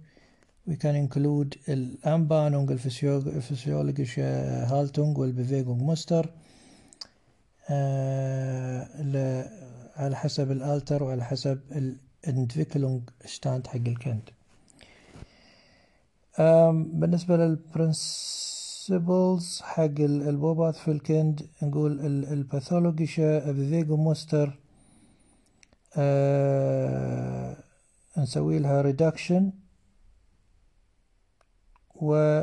we 0.67 0.75
can 0.75 0.95
include 0.95 1.57
ال 1.69 1.80
Anbahnung 1.80 2.71
ال 2.71 2.81
physiologische 2.81 4.19
Haltung 4.19 4.96
وال 4.96 5.17
Bewegungsmuster 5.17 6.29
على 9.95 10.15
حسب 10.15 10.51
ال 10.51 10.60
Alter 10.60 11.03
وعلى 11.03 11.23
حسب 11.23 11.59
ال 12.27 13.01
Entwicklungsstand 13.25 13.67
حق 13.67 13.75
ال 13.75 13.86
Kind 13.86 14.29
بالنسبة 16.99 17.37
لل 17.37 17.55
principles 17.55 18.41
حق 19.61 19.99
ال 19.99 20.10
Bobath 20.10 20.75
في 20.75 20.91
ال 20.91 21.01
Kind 21.01 21.41
نقول 21.63 21.99
ال 22.33 23.51
pathologische 23.51 23.97
Bewegungsmuster 23.97 24.57
نسوي 28.17 28.59
لها 28.59 28.81
reduction 28.81 29.51
و 32.01 32.41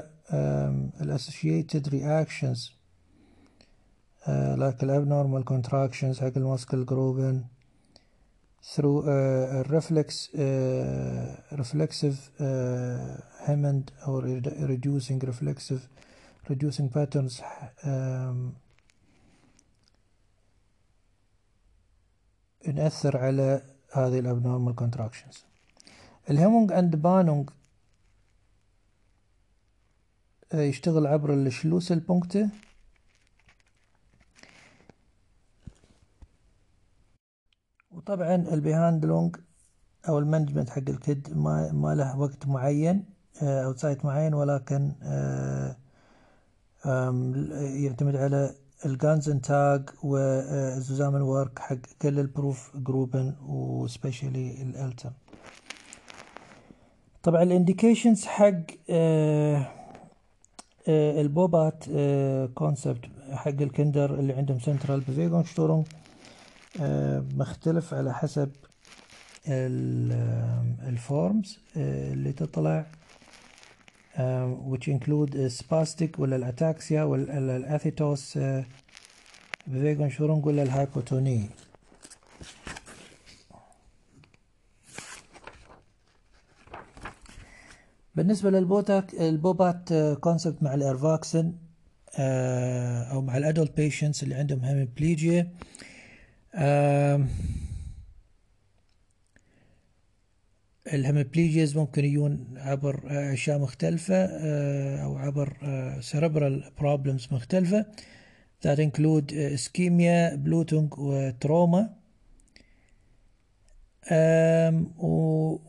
ال 1.00 1.08
associated 1.08 1.88
reactions 1.88 2.72
like 4.56 4.82
ال 4.82 4.89
abnormal 4.89 5.44
contractions 5.48 6.20
حق 6.20 6.32
ال 6.36 6.44
muscle 6.44 6.86
Gruppen 6.86 7.44
through 8.62 9.00
uh, 9.02 9.62
reflex 9.68 10.28
uh, 10.34 11.56
reflexive 11.62 12.18
uh, 12.40 12.44
hemmend 13.46 13.92
or 14.06 14.20
reducing 14.72 15.18
reflexive 15.20 15.82
reducing 16.50 16.88
patterns 16.90 17.42
um, 17.84 18.54
نأثر 22.66 23.16
على 23.16 23.62
هذه 23.92 24.18
ال 24.18 24.25
abnormal 24.25 24.74
contractions 24.80 25.36
ال 26.30 26.36
Hemmung 26.36 26.72
und 26.72 26.96
Bahnung 26.96 27.50
يشتغل 30.54 31.06
عبر 31.06 31.34
ال 31.34 31.92
Schlüsselpunkte 31.92 32.50
وطبعا 37.90 38.34
ال 38.34 38.44
Behandlung 38.44 39.36
أو 40.08 40.18
المانجمنت 40.18 40.70
حق 40.70 40.88
الكد 40.88 41.36
ما, 41.36 41.72
ما 41.72 41.94
له 41.94 42.18
وقت 42.18 42.46
معين 42.46 43.04
أو 43.42 43.76
سايت 43.76 44.04
معين 44.04 44.34
ولكن 44.34 44.92
يعتمد 47.84 48.16
على 48.16 48.54
الجانز 48.86 49.30
تاج 49.30 49.88
والزوزامن 50.02 51.20
ورك 51.20 51.58
حق 51.58 51.76
كل 52.02 52.18
البروف 52.18 52.76
جروبن 52.76 53.36
وسبيشالي 53.42 54.62
الألتم. 54.62 55.10
طبعا 57.22 57.42
الإنديكيشنز 57.42 58.24
حق 58.24 58.60
البوبات 60.88 61.84
كونسبت 62.54 63.04
حق 63.32 63.48
الكندر 63.48 64.14
اللي 64.18 64.32
عندهم 64.32 64.60
سنترال 64.60 65.00
بيفيجون 65.00 65.44
شتورونج 65.44 65.86
مختلف 67.36 67.94
على 67.94 68.14
حسب 68.14 68.50
ال 70.88 71.00
forms 71.00 71.58
اللي 71.76 72.32
تطلع. 72.32 72.86
which 74.70 74.88
include 74.88 75.34
spastic 75.60 76.18
ولا 76.18 76.36
ال 76.36 76.46
ataxia 76.46 77.02
ولا 77.02 77.56
ال 77.56 78.38
Athetose 79.66 80.10
Bewegungsstörung 80.10 80.46
ولا 80.46 80.62
ال 80.62 80.72
hypotony 80.72 81.48
بالنسبة 88.18 88.50
للبوتاك 88.50 89.14
ال 89.14 89.26
Bobath 89.26 89.92
concept 90.20 90.62
مع 90.62 90.74
ال 90.74 90.81
Erwachsenen 90.81 91.52
أو 93.12 93.22
مع 93.22 93.36
ال 93.36 93.43
adult 93.43 93.76
patients 93.76 94.22
اللي 94.22 94.34
عندهم 94.34 94.64
hemiplegia 94.64 95.52
ال 100.92 100.99
hemiplegias 100.99 101.76
ممكن 101.76 102.04
يجون 102.04 102.54
عبر 102.56 103.02
أشياء 103.06 103.58
مختلفة 103.58 104.26
أو 105.04 105.16
عبر 105.16 105.52
cerebral 106.00 106.80
problems 106.80 107.32
مختلفة. 107.32 107.86
That 108.66 108.78
include 108.78 109.32
ischemia, 109.32 110.36
bleeding 110.36 110.98
و 110.98 111.12
trauma 111.12 111.97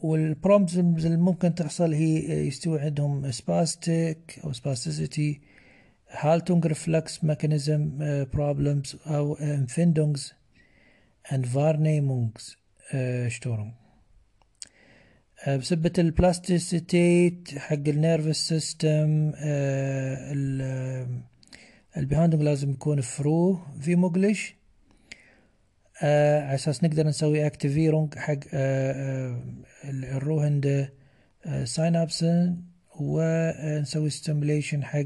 وال 0.02 0.23
problems 0.23 1.06
اللي 1.06 1.18
ممكن 1.18 1.56
تحصل 1.56 1.94
هي 1.94 2.48
يستوي 2.48 2.80
عندهم 2.80 3.32
spastic 3.32 4.44
أو 4.44 4.54
spasticity 4.54 5.40
Haltungsreflex 6.12 7.20
mechanism 7.24 7.82
problems 8.36 9.08
أو 9.08 9.36
Empfindungs 9.36 10.22
und 11.32 11.46
Wahrnehmungsstörung 11.46 13.72
بسبة 15.48 15.94
ال 15.98 16.11
Plastizität 16.11 17.58
حق 17.58 17.88
ال 17.88 17.95
nervous 17.95 18.48
system 18.48 19.32
ال 21.98 22.02
Behandlung 22.02 22.42
لازم 22.42 22.72
يكون 22.72 23.02
früh 23.02 23.60
wie 23.82 23.96
möglich. 23.96 24.59
على 26.02 26.56
أساس 26.56 26.84
نقدر 26.84 27.08
نسوي 27.08 27.46
Aktivierung 27.48 28.16
حق 28.16 28.40
ال 29.84 29.97
ruhende 29.97 30.90
Synapsen 31.64 32.58
ونسوي 33.00 34.10
stimulation 34.10 34.84
حق 34.84 35.06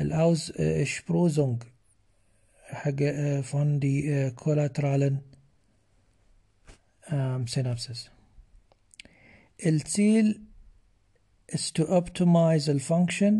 ال 0.00 0.52
Aussprossung 0.82 1.62
حق 2.64 3.02
von 3.42 3.78
die 3.78 4.30
kollateralen 4.30 5.18
synapses. 7.56 8.08
ال 9.66 9.81
Ziel 9.81 10.40
is 11.52 11.70
to 11.78 11.82
optimize 11.82 12.66
the 12.66 12.78
function 12.78 13.34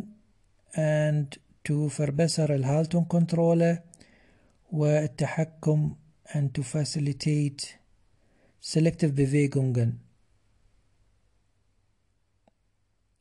and 0.74 1.38
to 1.68 1.88
verbessern 1.88 2.50
ال 2.50 2.57
Haltung 2.57 3.04
control 3.04 3.78
والتحكم 4.72 5.96
and 6.34 6.54
to 6.54 6.62
facilitate 6.62 7.78
selective 8.60 9.14
Bewegungen 9.14 9.90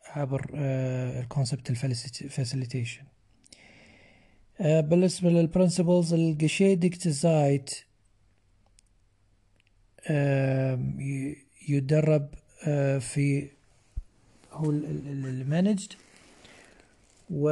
عبر 0.06 0.50
الكونسبت 1.20 1.70
الفاسيليتيشن 1.70 3.04
بالنسبة 4.60 5.30
للبرنسبلز 5.30 6.14
الجشيدك 6.14 7.08
زايت 7.08 7.70
يدرب 11.70 12.30
في 13.00 13.48
هو 14.52 14.70
المانجد 14.70 15.94
و 17.30 17.50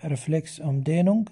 Reflexumdrehen 0.08 1.28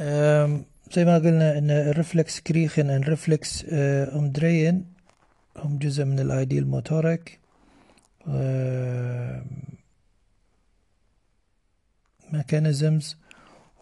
زي 0.00 1.04
ما 1.04 1.18
قلنا 1.18 1.58
إن 1.58 1.70
ال 1.70 1.75
Reflexkriechen 1.75 2.40
und 2.40 3.02
Reflexumdrehen 3.02 4.84
هم 5.56 5.78
جزء 5.78 6.04
من 6.04 6.20
ال 6.20 6.27
ideale 6.27 6.66
Motorik 6.66 7.40
ميكانيزمز 12.32 13.16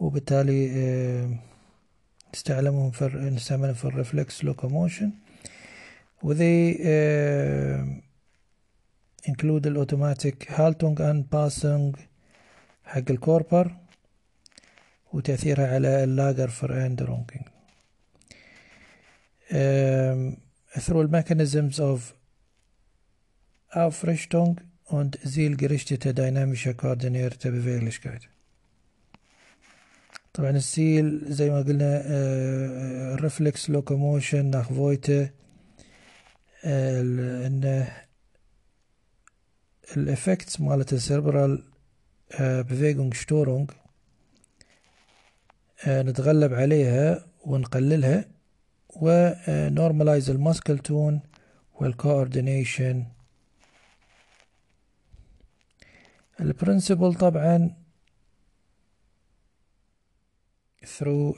وبالتالي 0.01 1.39
نستعملهم 2.35 2.91
في 2.91 3.05
نستعملهم 3.07 3.75
في 3.75 3.85
الرفلكس 3.85 4.45
لوكوموشن 4.45 5.11
و 6.23 6.35
they 6.35 6.75
uh, 6.77 7.87
include 9.31 9.67
الاوتوماتيك 9.67 10.53
هالتونج 10.53 11.01
اند 11.01 11.27
باسنج 11.33 11.97
حق 12.85 13.11
الكوربر. 13.11 13.77
وتأثيرها 15.14 15.68
على 15.74 16.04
اللاجر 16.04 16.48
فراندرونجينج 16.48 17.46
um, 19.52 20.38
through 20.80 21.04
the 21.04 21.12
mechanisms 21.12 21.80
of 21.80 22.14
Aufrichtung 23.72 24.62
und 24.86 25.20
zielgerichtete 25.24 26.14
dynamische 26.14 26.74
koordinierte 26.76 27.52
Beweglichkeit 27.52 28.30
طبعا 30.34 30.50
السيل 30.50 31.22
زي 31.34 31.50
ما 31.50 31.62
قلنا 31.62 32.02
الرفلكس 33.14 33.70
لوكوموشن 33.70 34.52
nach 34.52 34.70
Voite 34.70 35.30
ان 36.66 37.88
الافكتس 39.98 40.62
مالت 40.62 40.94
السيربرال 40.94 41.64
Bewegungsstörung 42.40 43.72
نتغلب 45.89 46.55
عليها 46.55 47.27
ونقللها 47.45 48.25
ونورماليز 48.97 50.31
الماسكل 50.31 50.79
تون 50.79 51.21
والكوردينيشن 51.75 53.07
البرنسبل 56.41 57.15
طبعا 57.15 57.75
through 60.85 61.35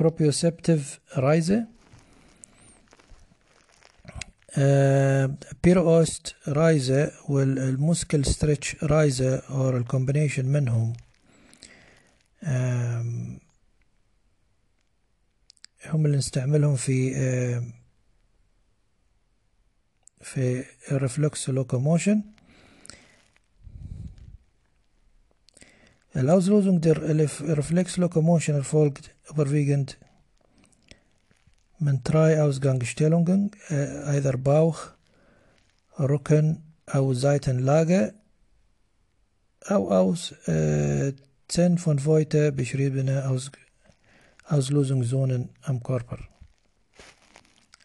proprioceptive 0.00 0.84
Reize 1.16 1.52
uh, 4.56 5.30
Periost 5.64 6.34
Reize 6.48 7.12
وال 7.28 7.52
muscle 7.52 8.24
stretch 8.24 8.84
Reize 8.84 9.38
or 9.40 9.74
ال 9.74 9.80
combination 9.80 10.46
منهم. 10.46 10.92
هم 15.85 16.05
اللي 16.05 16.17
نستعملهم 16.17 16.75
في 16.75 17.13
في 20.21 20.65
الرفلكس 20.91 21.49
لوكوموشن 21.49 22.23
Auslösung 26.15 26.79
der 26.79 27.01
Reflexlokomotion 27.57 28.55
erfolgt 28.55 29.15
überwiegend 29.29 29.97
mit 31.79 32.01
drei 32.03 32.41
Ausgangsstellungen, 32.41 33.51
either 33.69 34.37
Bauch, 34.37 34.93
Rücken 35.97 36.63
أو 36.87 37.13
Seitenlage 37.13 38.13
أو 39.63 39.91
aus 39.91 40.31
äh, 40.47 41.13
zehn 41.47 41.77
von 41.77 42.03
heute 42.05 42.51
beschriebene 42.51 43.27
Aus 44.50 44.70
Auslösungszonen 44.70 45.50
am 45.62 45.82
Körper 45.82 46.18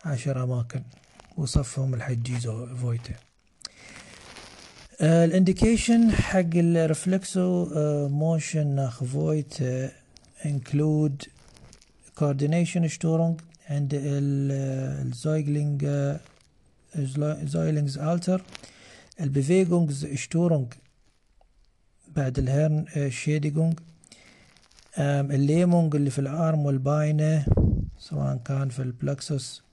عشر 0.06 0.44
أماكن 0.44 0.84
وصفهم 1.38 1.94
الحجيزو 1.94 2.76
فويته 2.76 3.16
الانديكيشن 5.02 6.12
حق 6.12 6.56
الرفلكسو 6.56 7.68
موشن 8.10 8.76
nach 8.76 9.04
فويت 9.04 9.58
include 10.44 11.28
coordination 12.16 12.90
störung 12.90 13.42
عند 13.70 13.92
الزويجلينج 13.94 15.86
Säuglingsalter 17.46 18.42
Bewegungsstörung 19.20 20.68
بعد 22.08 22.40
ال 22.40 22.54
Hirn 22.54 23.12
Schädigung 23.12 23.93
ال 25.00 25.12
Lähmung 25.12 25.96
اللي 25.96 26.10
في 26.10 26.20
ال 26.20 26.31
Arm 26.31 26.66
وال 26.66 26.89
Beine 26.89 27.46
سواء 27.98 28.38
كان 28.38 28.70
في 28.70 28.80
ال 28.82 29.64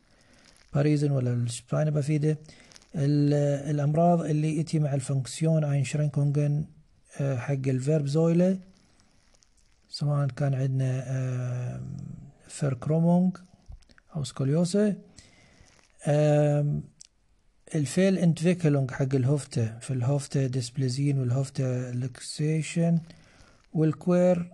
Plexusparesen 0.74 1.10
ولا 1.10 1.32
ال 1.32 1.42
Spina 1.42 1.90
bifida 1.90 2.38
الأمراض 2.94 4.20
اللي 4.20 4.60
إتي 4.60 4.78
مع 4.78 4.94
ال 4.94 5.64
Funktionseinschränkungen 5.64 6.64
حق 7.18 7.52
ال 7.66 8.06
Wirbelsäule 8.06 8.58
سواء 9.88 10.26
كان 10.26 10.54
عندنا 10.54 11.80
Verkrümmung 12.48 13.36
أو 14.16 14.24
Skoliose 14.24 14.94
ال 17.74 18.18
Fehlentwicklung 18.18 18.90
حق 18.90 19.14
ال 19.14 19.25
Hüfte 19.25 19.78
في 19.78 19.90
ال 19.92 20.01
Hüfte 20.01 20.46
Dysplasien 20.46 21.18
وال 21.18 21.39
Hüfte 21.39 21.92
Luxation 21.92 22.98
وال 23.72 23.98
quer 23.98 24.50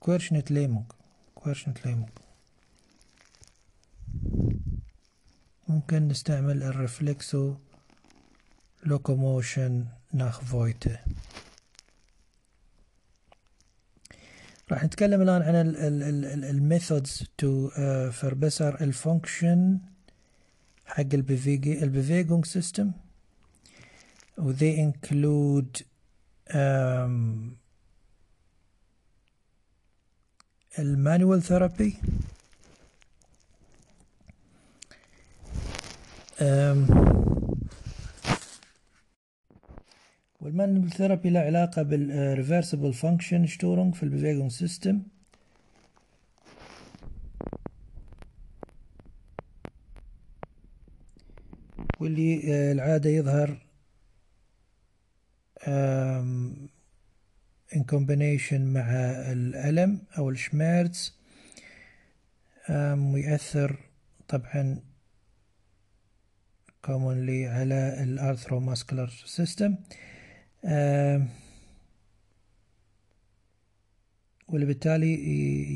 Querschnittslähmung 0.00 0.84
Querschnittslähmung 1.34 2.08
ممكن 5.68 6.08
نستعمل 6.08 6.62
ال 6.62 6.75
reflex 6.75 7.54
locomotion 8.84 9.84
nach 10.14 10.40
Vojta 10.40 10.98
راح 14.72 14.84
نتكلم 14.84 15.22
الآن 15.22 15.42
عن 15.42 15.54
ال 16.44 16.54
methods 16.54 17.24
to 17.38 17.70
verbesser 18.10 18.80
ال 18.80 18.91
function 18.91 19.78
حق 20.86 21.14
ال 21.14 22.44
Bewegungssystem 22.44 22.92
و 24.38 24.52
include 24.52 25.82
um, 26.50 27.63
ال 30.78 30.87
manual 30.87 31.42
therapy. 31.42 31.96
وال 40.40 40.53
manual 40.53 40.90
therapy 40.90 41.30
له 41.30 41.40
علاقة 41.40 41.82
بال 41.82 42.92
reversible 42.92 43.46
Funktionsstörung 43.46 43.94
في 43.94 44.02
ال 44.02 44.50
Bewegungssystem. 44.50 45.02
واللي 52.00 52.72
العادة 52.72 53.10
يظهر 53.10 53.58
in 57.74 57.82
combination 57.94 58.60
مع 58.60 58.86
الألم 59.32 60.02
أو 60.18 60.30
ال 60.30 60.41
Schmerz 60.41 61.14
ويأثر 62.70 63.76
طبعا 64.28 64.80
commonly 66.86 67.48
على 67.56 68.02
ال 68.02 68.09
arthromuscular 68.09 69.08
system 69.26 69.76
وبالتالي 74.48 75.14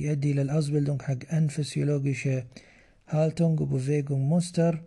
يؤدي 0.03 0.33
إلى 0.33 0.43
ال 0.43 0.48
Ausbildung 0.48 1.03
حق 1.03 1.33
unphysiologische 1.33 2.47
Haltung 3.09 3.61
و 3.61 4.21
Bewegungsmuster. 4.21 4.83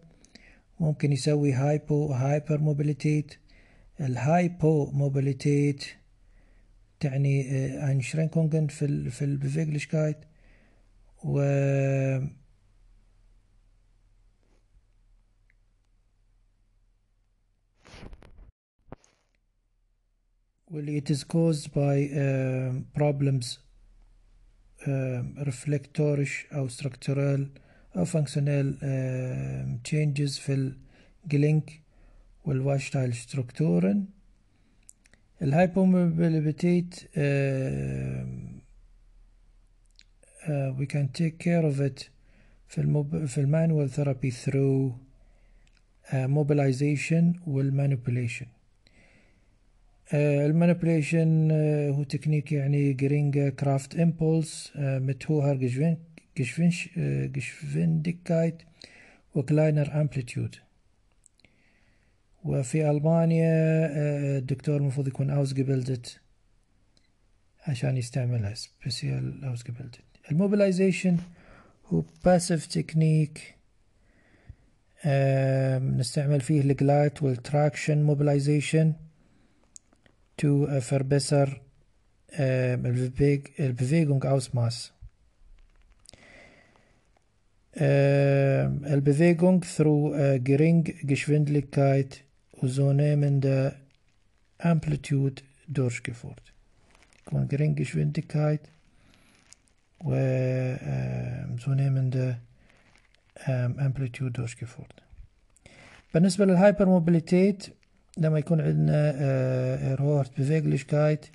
ممكن 0.79 1.11
يسوي 1.11 1.53
hypo 1.53 2.13
hyper 2.13 2.57
Mobilität 2.57 3.33
ال 3.99 4.91
Hypomobilität 4.91 5.85
تعني 7.01 7.43
Einschränkungen 7.91 8.67
في 8.67 8.85
ال 8.85 9.11
في 9.11 9.25
ال 9.25 9.32
Beweglichkeit 9.32 10.17
و 11.23 11.39
واللي 20.71 21.01
it 21.01 21.09
is 21.09 21.23
caused 21.23 21.67
by 21.73 21.97
uh, 22.13 22.99
problems 22.99 23.57
reflektorisch 25.37 26.45
أو 26.53 26.69
structural 26.69 27.41
أو 27.97 28.05
functional 28.05 28.67
changes 29.89 30.39
في 30.39 30.73
ال 31.25 31.31
Gelenk 31.31 31.69
وال 31.69 31.81
Weichteilstrukturen 32.45 34.05
ال 35.41 35.52
Hypomobilität 35.52 36.95
we 40.79 40.85
can 40.85 41.07
take 41.13 41.37
care 41.39 41.65
of 41.65 41.79
it 41.79 42.09
في 42.67 42.77
ال 42.77 42.84
mob... 42.84 43.25
في 43.25 43.37
ال 43.37 43.45
manual 43.45 43.89
therapy 43.89 44.31
through 44.31 44.91
uh, 46.09 46.13
mobilization 46.13 47.39
وال 47.47 47.61
manipulation 47.61 48.47
ال 50.13 50.24
manipulation 50.24 51.51
هو 51.91 52.03
تكنيك 52.03 52.51
يعني 52.51 52.93
geringer 52.93 53.49
Kraft 53.49 53.95
Impuls 53.95 54.71
mit 54.75 55.05
hoher 55.05 55.55
Geschwin 56.37 56.89
Geschwindigkeit 57.35 58.55
و 59.35 59.43
kleiner 59.43 60.01
Amplitude 60.01 60.55
وفي 62.43 62.89
ألمانيا 62.89 63.87
الدكتور 64.37 64.77
المفروض 64.77 65.07
يكون 65.07 65.29
ausgebildet 65.29 66.19
عشان 67.67 67.97
يستعملها 67.97 68.53
speziell 68.53 69.43
ausgebildet 69.45 69.99
ال 70.31 70.38
mobilization 70.38 71.17
هو 71.85 72.03
passive 72.25 72.65
technique 72.65 73.55
نستعمل 75.97 76.41
فيه 76.41 76.61
ال 76.61 76.72
Gleit 76.72 77.23
وال 77.23 77.39
traction 77.39 78.03
mobilization 78.03 78.93
to 80.41 80.65
uh, 80.67 80.81
verbessern 80.81 81.59
uh, 82.39 82.77
Bewegungsausmaß. 83.79 84.91
Uh, 87.75 88.99
Bewegung 89.07 89.63
through 89.63 90.13
uh, 92.61 92.67
Geringgeschwindigkeit 92.67 92.67
zunehmende 92.67 93.75
Amplitude 94.59 95.41
durchgeführt. 95.67 96.53
Von 97.29 97.47
Geringgeschwindigkeit 97.47 98.69
و 100.03 100.11
zunehmende 101.57 102.37
Amplitude 103.77 104.31
durchgeführt. 104.31 105.01
بالنسبة 106.13 106.45
لل 106.45 106.60
Hypermobilität 106.61 107.67
لما 108.17 108.39
يكون 108.39 108.61
عندنا 108.61 109.11
erhöhte 109.87 110.39
Beweglichkeit 110.39 111.25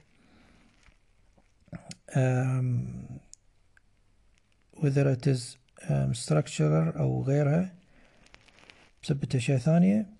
whether 4.76 5.06
it 5.08 5.26
is 5.26 5.56
um, 5.88 6.14
structural 6.14 6.96
أو 6.96 7.22
غيرها 7.22 7.74
بسبب 9.02 9.34
أشياء 9.34 9.58
ثانية 9.58 10.02
um, 10.02 10.04
uh, 10.04 10.15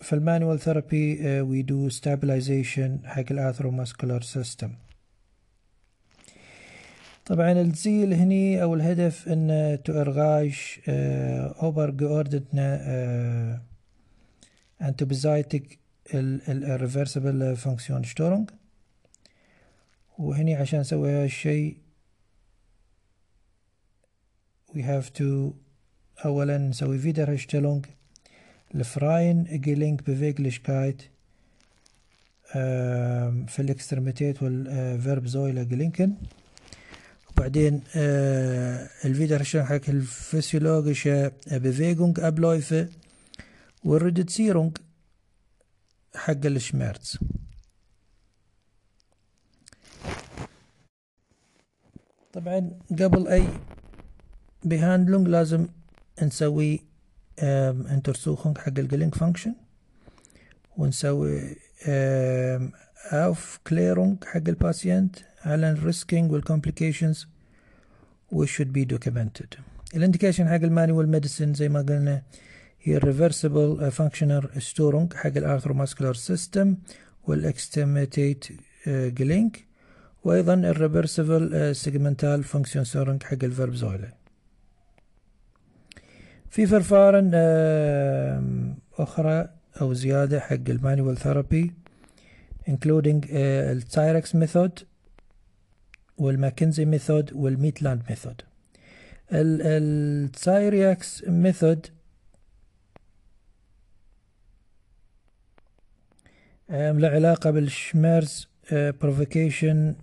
في 0.00 0.12
ال 0.12 0.19
manual 0.19 0.60
therapy 0.60 1.16
we 1.42 1.62
do 1.66 1.90
stabilization 1.96 3.06
حق 3.06 3.24
ال 3.30 3.36
arthromuscular 3.36 4.22
system. 4.22 4.74
طبعا 7.24 7.52
الزيل 7.52 8.12
هني 8.12 8.62
أو 8.62 8.74
الهدف 8.74 9.28
إن 9.28 9.78
تؤرغاش 9.84 10.80
أوبر 10.88 11.90
geordnete 11.90 12.58
انتوبزايتك 14.82 15.78
الريفرسبل 16.14 17.56
فانكشن 17.56 18.02
شتورنج. 18.02 18.50
وهني 20.18 20.54
عشان 20.54 20.80
نسوي 20.80 21.10
هالشي 21.10 21.76
we 24.74 24.80
have 24.80 25.12
to 25.18 25.54
اولا 26.24 26.58
نسوي 26.58 26.98
هشتلونج 27.34 27.86
الفراين 28.74 29.44
جيلينج 29.44 30.00
بفيجلشكايت 30.00 31.02
في 33.48 33.56
ال 33.58 33.64
Extremität 33.64 34.29
وال 34.29 34.42
Wirbelsäule 34.42 35.62
Gelenken 35.62 36.14
وبعدين 37.30 37.82
آه 37.96 38.88
ال 39.04 39.10
wieder 39.10 39.44
حق 39.64 39.80
ال 39.88 39.98
physiologische 39.98 41.32
Bewegungsabläufe 41.46 42.88
وال 43.84 43.98
Reduzierung 43.98 44.76
حق 46.14 46.46
ال 46.46 46.54
Schmerz. 46.54 47.18
طبعا 52.32 52.70
قبل 52.90 53.28
أي 53.28 53.48
Behandlung 54.64 55.28
لازم 55.28 55.66
نسوي 56.22 56.80
Untersuchung 57.42 58.58
حق 58.58 58.78
ال 58.78 59.14
Gelenkfunktion 59.14 59.54
ونسوي 60.76 61.56
Aufklärung 63.12 64.24
حق 64.24 64.48
ال 64.48 64.57
Patient 64.57 65.16
على 65.44 65.70
ال 65.70 65.78
Risiken 65.78 66.32
وال 66.32 66.44
complications 66.44 67.26
و 68.32 68.46
should 68.46 68.68
be 68.78 68.94
documented. 68.94 69.58
ال 69.94 69.99
indication 69.99 70.48
حق 70.48 70.54
ال 70.54 70.62
manual 70.62 71.08
medicine 71.08 71.54
زي 71.54 71.68
ما 71.68 71.80
قلنا 71.82 72.22
هي 72.82 72.96
ال 72.96 73.05
reversible 73.05 73.90
functional 73.90 74.62
Störung 74.62 75.14
حق 75.14 75.26
ال 75.36 75.41
arthromuscular 75.41 76.14
system 76.14 76.76
وال 77.24 77.44
Extremität 77.44 78.46
Gelenk 78.86 79.64
وأيضا 80.24 80.54
ال 80.54 81.76
reversible 81.76 82.44
segmental 82.44 82.84
Funktionsstörung 82.84 83.22
حق 83.22 83.44
ال 83.44 83.74
Wirbelsäule 83.74 84.12
في 86.56 86.66
Verfahren 86.66 87.30
أخرى 88.98 89.48
أو 89.80 89.92
زيادة 89.94 90.40
حق 90.40 90.68
ال 90.68 90.75
manual 90.75 91.16
therapy 91.16 91.72
including 92.70 93.26
التايركس 93.32 94.34
ميثود 94.34 94.78
والماكنزي 96.18 96.84
ميثود 96.84 97.32
والميتلاند 97.32 98.02
ميثود 98.08 98.42
التايرياكس 99.32 101.24
ميثود 101.24 101.86
له 106.70 107.08
علاقة 107.08 107.50
بال 107.50 107.72
Schmerz 107.72 108.48
provocation 108.72 109.94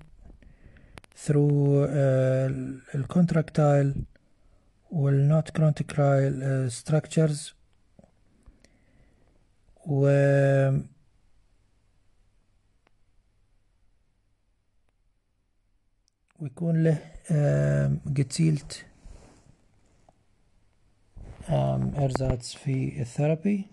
through 1.25 1.87
ال 2.95 3.04
contractile 3.04 3.95
وال 4.93 5.16
not 5.16 5.49
contractile 5.49 6.71
structures 6.71 7.53
و 9.85 10.07
ويكون 16.39 16.83
له 16.83 16.97
gezielter 18.07 18.86
Einsatz 21.49 22.55
في 22.55 23.01
ال 23.01 23.09
therapy 23.09 23.65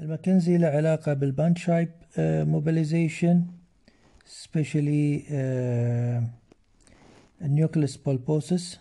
ال 0.00 0.06
McKenzie 0.06 0.58
له 0.58 0.68
علاقة 0.68 1.12
بال 1.12 1.24
Bandscheibe 1.24 1.90
mobilization 2.18 3.46
especially 4.26 5.32
ال 7.42 7.49
nucleus 7.49 7.96
pulposus 7.96 8.80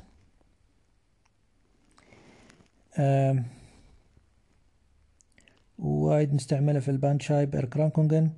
وايد 5.79 6.33
نستعمله 6.33 6.79
في 6.79 6.91
ال 6.91 6.96
Bandscheiben 6.96 7.55
Erkrankungen 7.55 8.31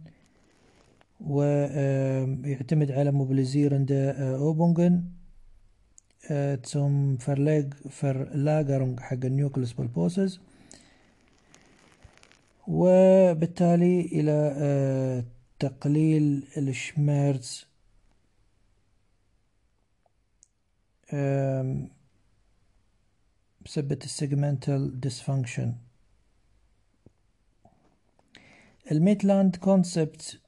ويعتمد 1.22 2.92
على 2.92 3.12
mobilisierende 3.12 3.92
Übungen 4.20 5.04
zum 6.72 7.18
Verleg 7.20 7.76
Verlagerung 8.00 9.00
حق 9.00 9.26
ال 9.26 9.32
nucleus 9.32 9.74
pulposus 9.74 10.40
وبالتالي 12.68 14.02
إلى 14.02 15.24
تقليل 15.60 16.44
ال 16.58 16.71
Schmerz 16.71 17.66
بسبب 23.70 23.92
ال 23.92 24.02
segmental 24.02 25.00
dysfunction 25.00 25.76
ال 28.92 28.99
Maitland 28.99 29.56
concept 29.56 30.40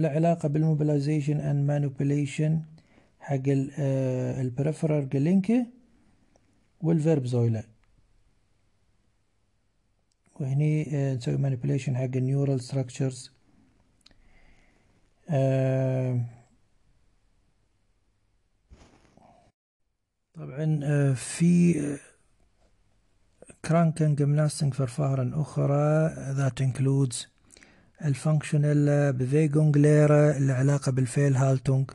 له 0.00 0.08
علاقة 0.08 0.48
بال 0.48 0.61
mobilization 0.61 1.40
and 1.40 1.66
manipulation 1.68 2.62
حق 3.20 3.42
ال 3.48 3.62
peripheral 3.62 5.08
Gelenke 5.08 5.66
وال 6.80 7.26
Wirbelsäule 7.26 7.64
وهني 10.40 10.84
نسوي 11.14 11.36
manipulation 11.36 11.96
حق 11.96 12.16
ال 12.16 12.22
neural 12.22 12.60
structures 12.60 13.32
طبعا 20.36 21.14
في 21.14 21.80
Krankengymnastik 23.64 24.74
Verfahren 24.74 25.30
أخرى 25.34 26.10
that 26.36 26.62
includes 26.64 27.16
ال 28.04 29.12
funktionelle 29.12 29.78
Bewegungslehre 29.78 30.36
اللي 30.36 30.52
علاقة 30.52 30.92
بال 30.92 31.36
Fehlhaltung 31.36 31.90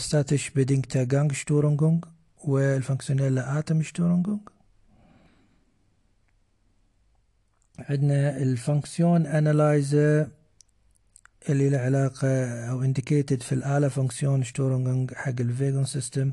statisch 0.00 0.50
bedingte 0.50 1.04
Gangstörungen 1.04 2.04
وال 2.44 2.57
funktionelle 2.57 3.38
Atemstörungen 3.38 4.40
عندنا 7.78 8.36
ال 8.36 9.26
Funktionsanalyse 9.26 10.28
اللي 11.48 11.68
له 11.70 11.78
علاقة 11.78 12.28
أو 12.70 12.92
indicated 12.92 13.42
في 13.42 13.52
alle 13.52 13.88
Funktionsstörungen 13.88 15.14
حق 15.14 15.40
ال 15.40 15.84
Bewegungssystem 15.84 16.32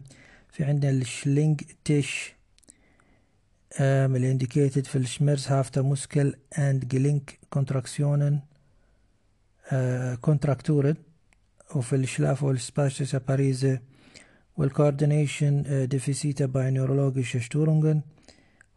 في 0.52 0.64
عندنا 0.64 0.92
ال 0.92 1.62
Schlingentisch 1.86 2.34
اللي 3.80 4.38
indicated 4.40 4.86
في 4.88 4.96
ال 4.96 5.48
schmerzhafte 5.48 5.82
Muskel 5.84 6.36
und 6.58 6.88
Gelenk 6.88 7.40
Kontraktionen 7.50 8.40
Kontrakturen 10.22 10.98
وفي 11.76 11.96
ال 11.96 12.01
schlaffe 12.01 12.44
وال 12.44 12.56
spastische 12.56 13.16
Parese 13.16 13.80
وال 14.58 14.76
Koordination 14.76 15.88
Defizite 15.88 16.46
bei 16.46 16.72
neurologischen 16.72 17.38
Störungen 17.38 18.02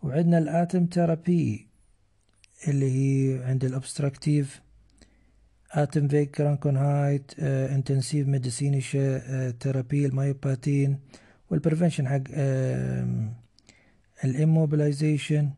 وعندنا 0.02 0.38
ال 0.38 0.88
Atemtherapie 0.92 1.66
اللي 2.68 2.90
هي 2.92 3.44
عند 3.44 3.64
ال 3.64 4.60
obstruktive 5.72 6.08
Atemwegkrankheit 6.08 6.30
intensivmedizinische 6.30 7.38
Therapie 7.40 8.28
ال 8.28 9.50
Myopathien 9.50 10.06
وال 10.06 10.98
prevention 11.50 12.08
حق 12.08 12.22
ال 14.24 14.33
immobilization 14.33 15.50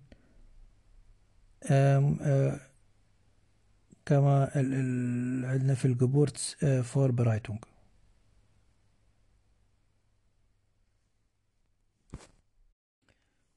كما 4.06 4.50
عندنا 5.44 5.74
في 5.74 5.84
ال 5.84 6.54
Geburtsvorbereitung 6.64 7.58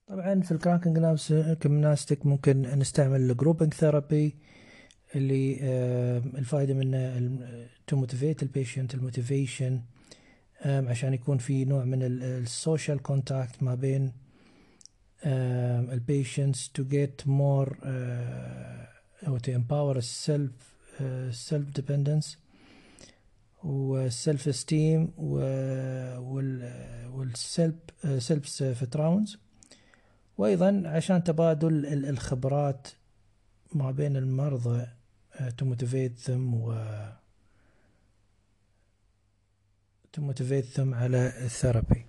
طبعا 0.07 0.41
في 0.41 0.51
ال 0.51 0.99
Krankengymnastik 1.63 2.25
ممكن 2.25 2.61
نستعمل 2.61 3.31
ال 3.31 3.73
Gruppentherapie 3.73 4.35
اللي 5.15 5.59
الفائدة 6.37 6.73
منه 6.73 7.39
to 7.87 7.95
motivate 7.95 8.43
ال 8.43 8.50
patient 8.50 8.93
ال 8.93 9.01
motivation 9.01 9.81
عشان 10.65 11.13
يكون 11.13 11.37
في 11.37 11.65
نوع 11.65 11.83
من 11.83 12.03
ال 12.03 12.17
social 12.17 13.01
contact 13.01 13.63
ما 13.63 13.75
بين 13.75 14.11
ال 15.25 15.41
patients 15.41 16.69
to 16.69 16.83
get 16.83 17.27
more 17.27 17.77
to 19.23 19.49
empower 19.51 20.01
self 20.01 20.55
uh, 20.99 21.03
self 21.49 21.67
dependence 21.79 22.37
وال 23.63 23.92
self 23.92 24.49
esteem 24.49 25.19
وال 27.13 27.59
self 27.59 28.49
self 28.49 28.95
awareness 28.95 29.37
وأيضا 30.37 30.83
عشان 30.85 31.23
تبادل 31.23 31.85
الخبرات 32.09 32.87
ما 33.73 33.91
بين 33.91 34.17
المرضى 34.17 34.85
to 35.57 35.65
motivate 35.65 36.27
them 36.27 36.53
و 36.53 36.73
to 40.17 40.21
motivate 40.21 40.77
them 40.77 40.93
على 40.93 41.33
ال 41.45 41.53
therapy 41.53 42.05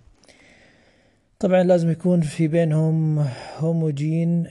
طبعا 1.39 1.63
لازم 1.63 1.91
يكون 1.91 2.21
في 2.21 2.47
بينهم 2.47 3.27
homogen 3.57 4.47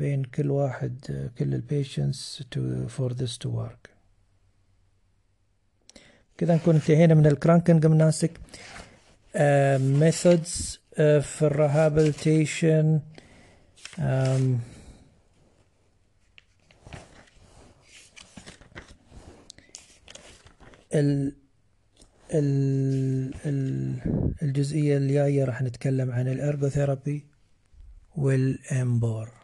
بين 0.00 0.24
كل 0.24 0.50
واحد 0.50 1.28
كل 1.38 1.54
ال 1.54 1.64
patients 1.64 2.42
to 2.54 2.88
for 2.88 3.12
this 3.14 3.38
to 3.38 3.48
work. 3.48 3.90
كذا 6.38 6.54
نكون 6.54 6.74
انتهينا 6.74 7.14
من 7.14 7.26
ال 7.26 7.33
Kranken 7.33 7.80
methods 10.00 10.76
uh, 10.96 11.20
في 11.20 11.42
ال 11.42 11.52
rehabilitation 11.52 13.00
um, 13.96 14.00
ال 20.94 21.36
ال 22.34 23.34
ال 23.46 23.96
الجزئية 24.42 24.96
الجاية 24.96 25.44
راح 25.44 25.62
نتكلم 25.62 26.10
عن 26.10 26.28
ال 26.28 26.35
Ergotherapie 26.35 27.26
والامبور 28.16 29.39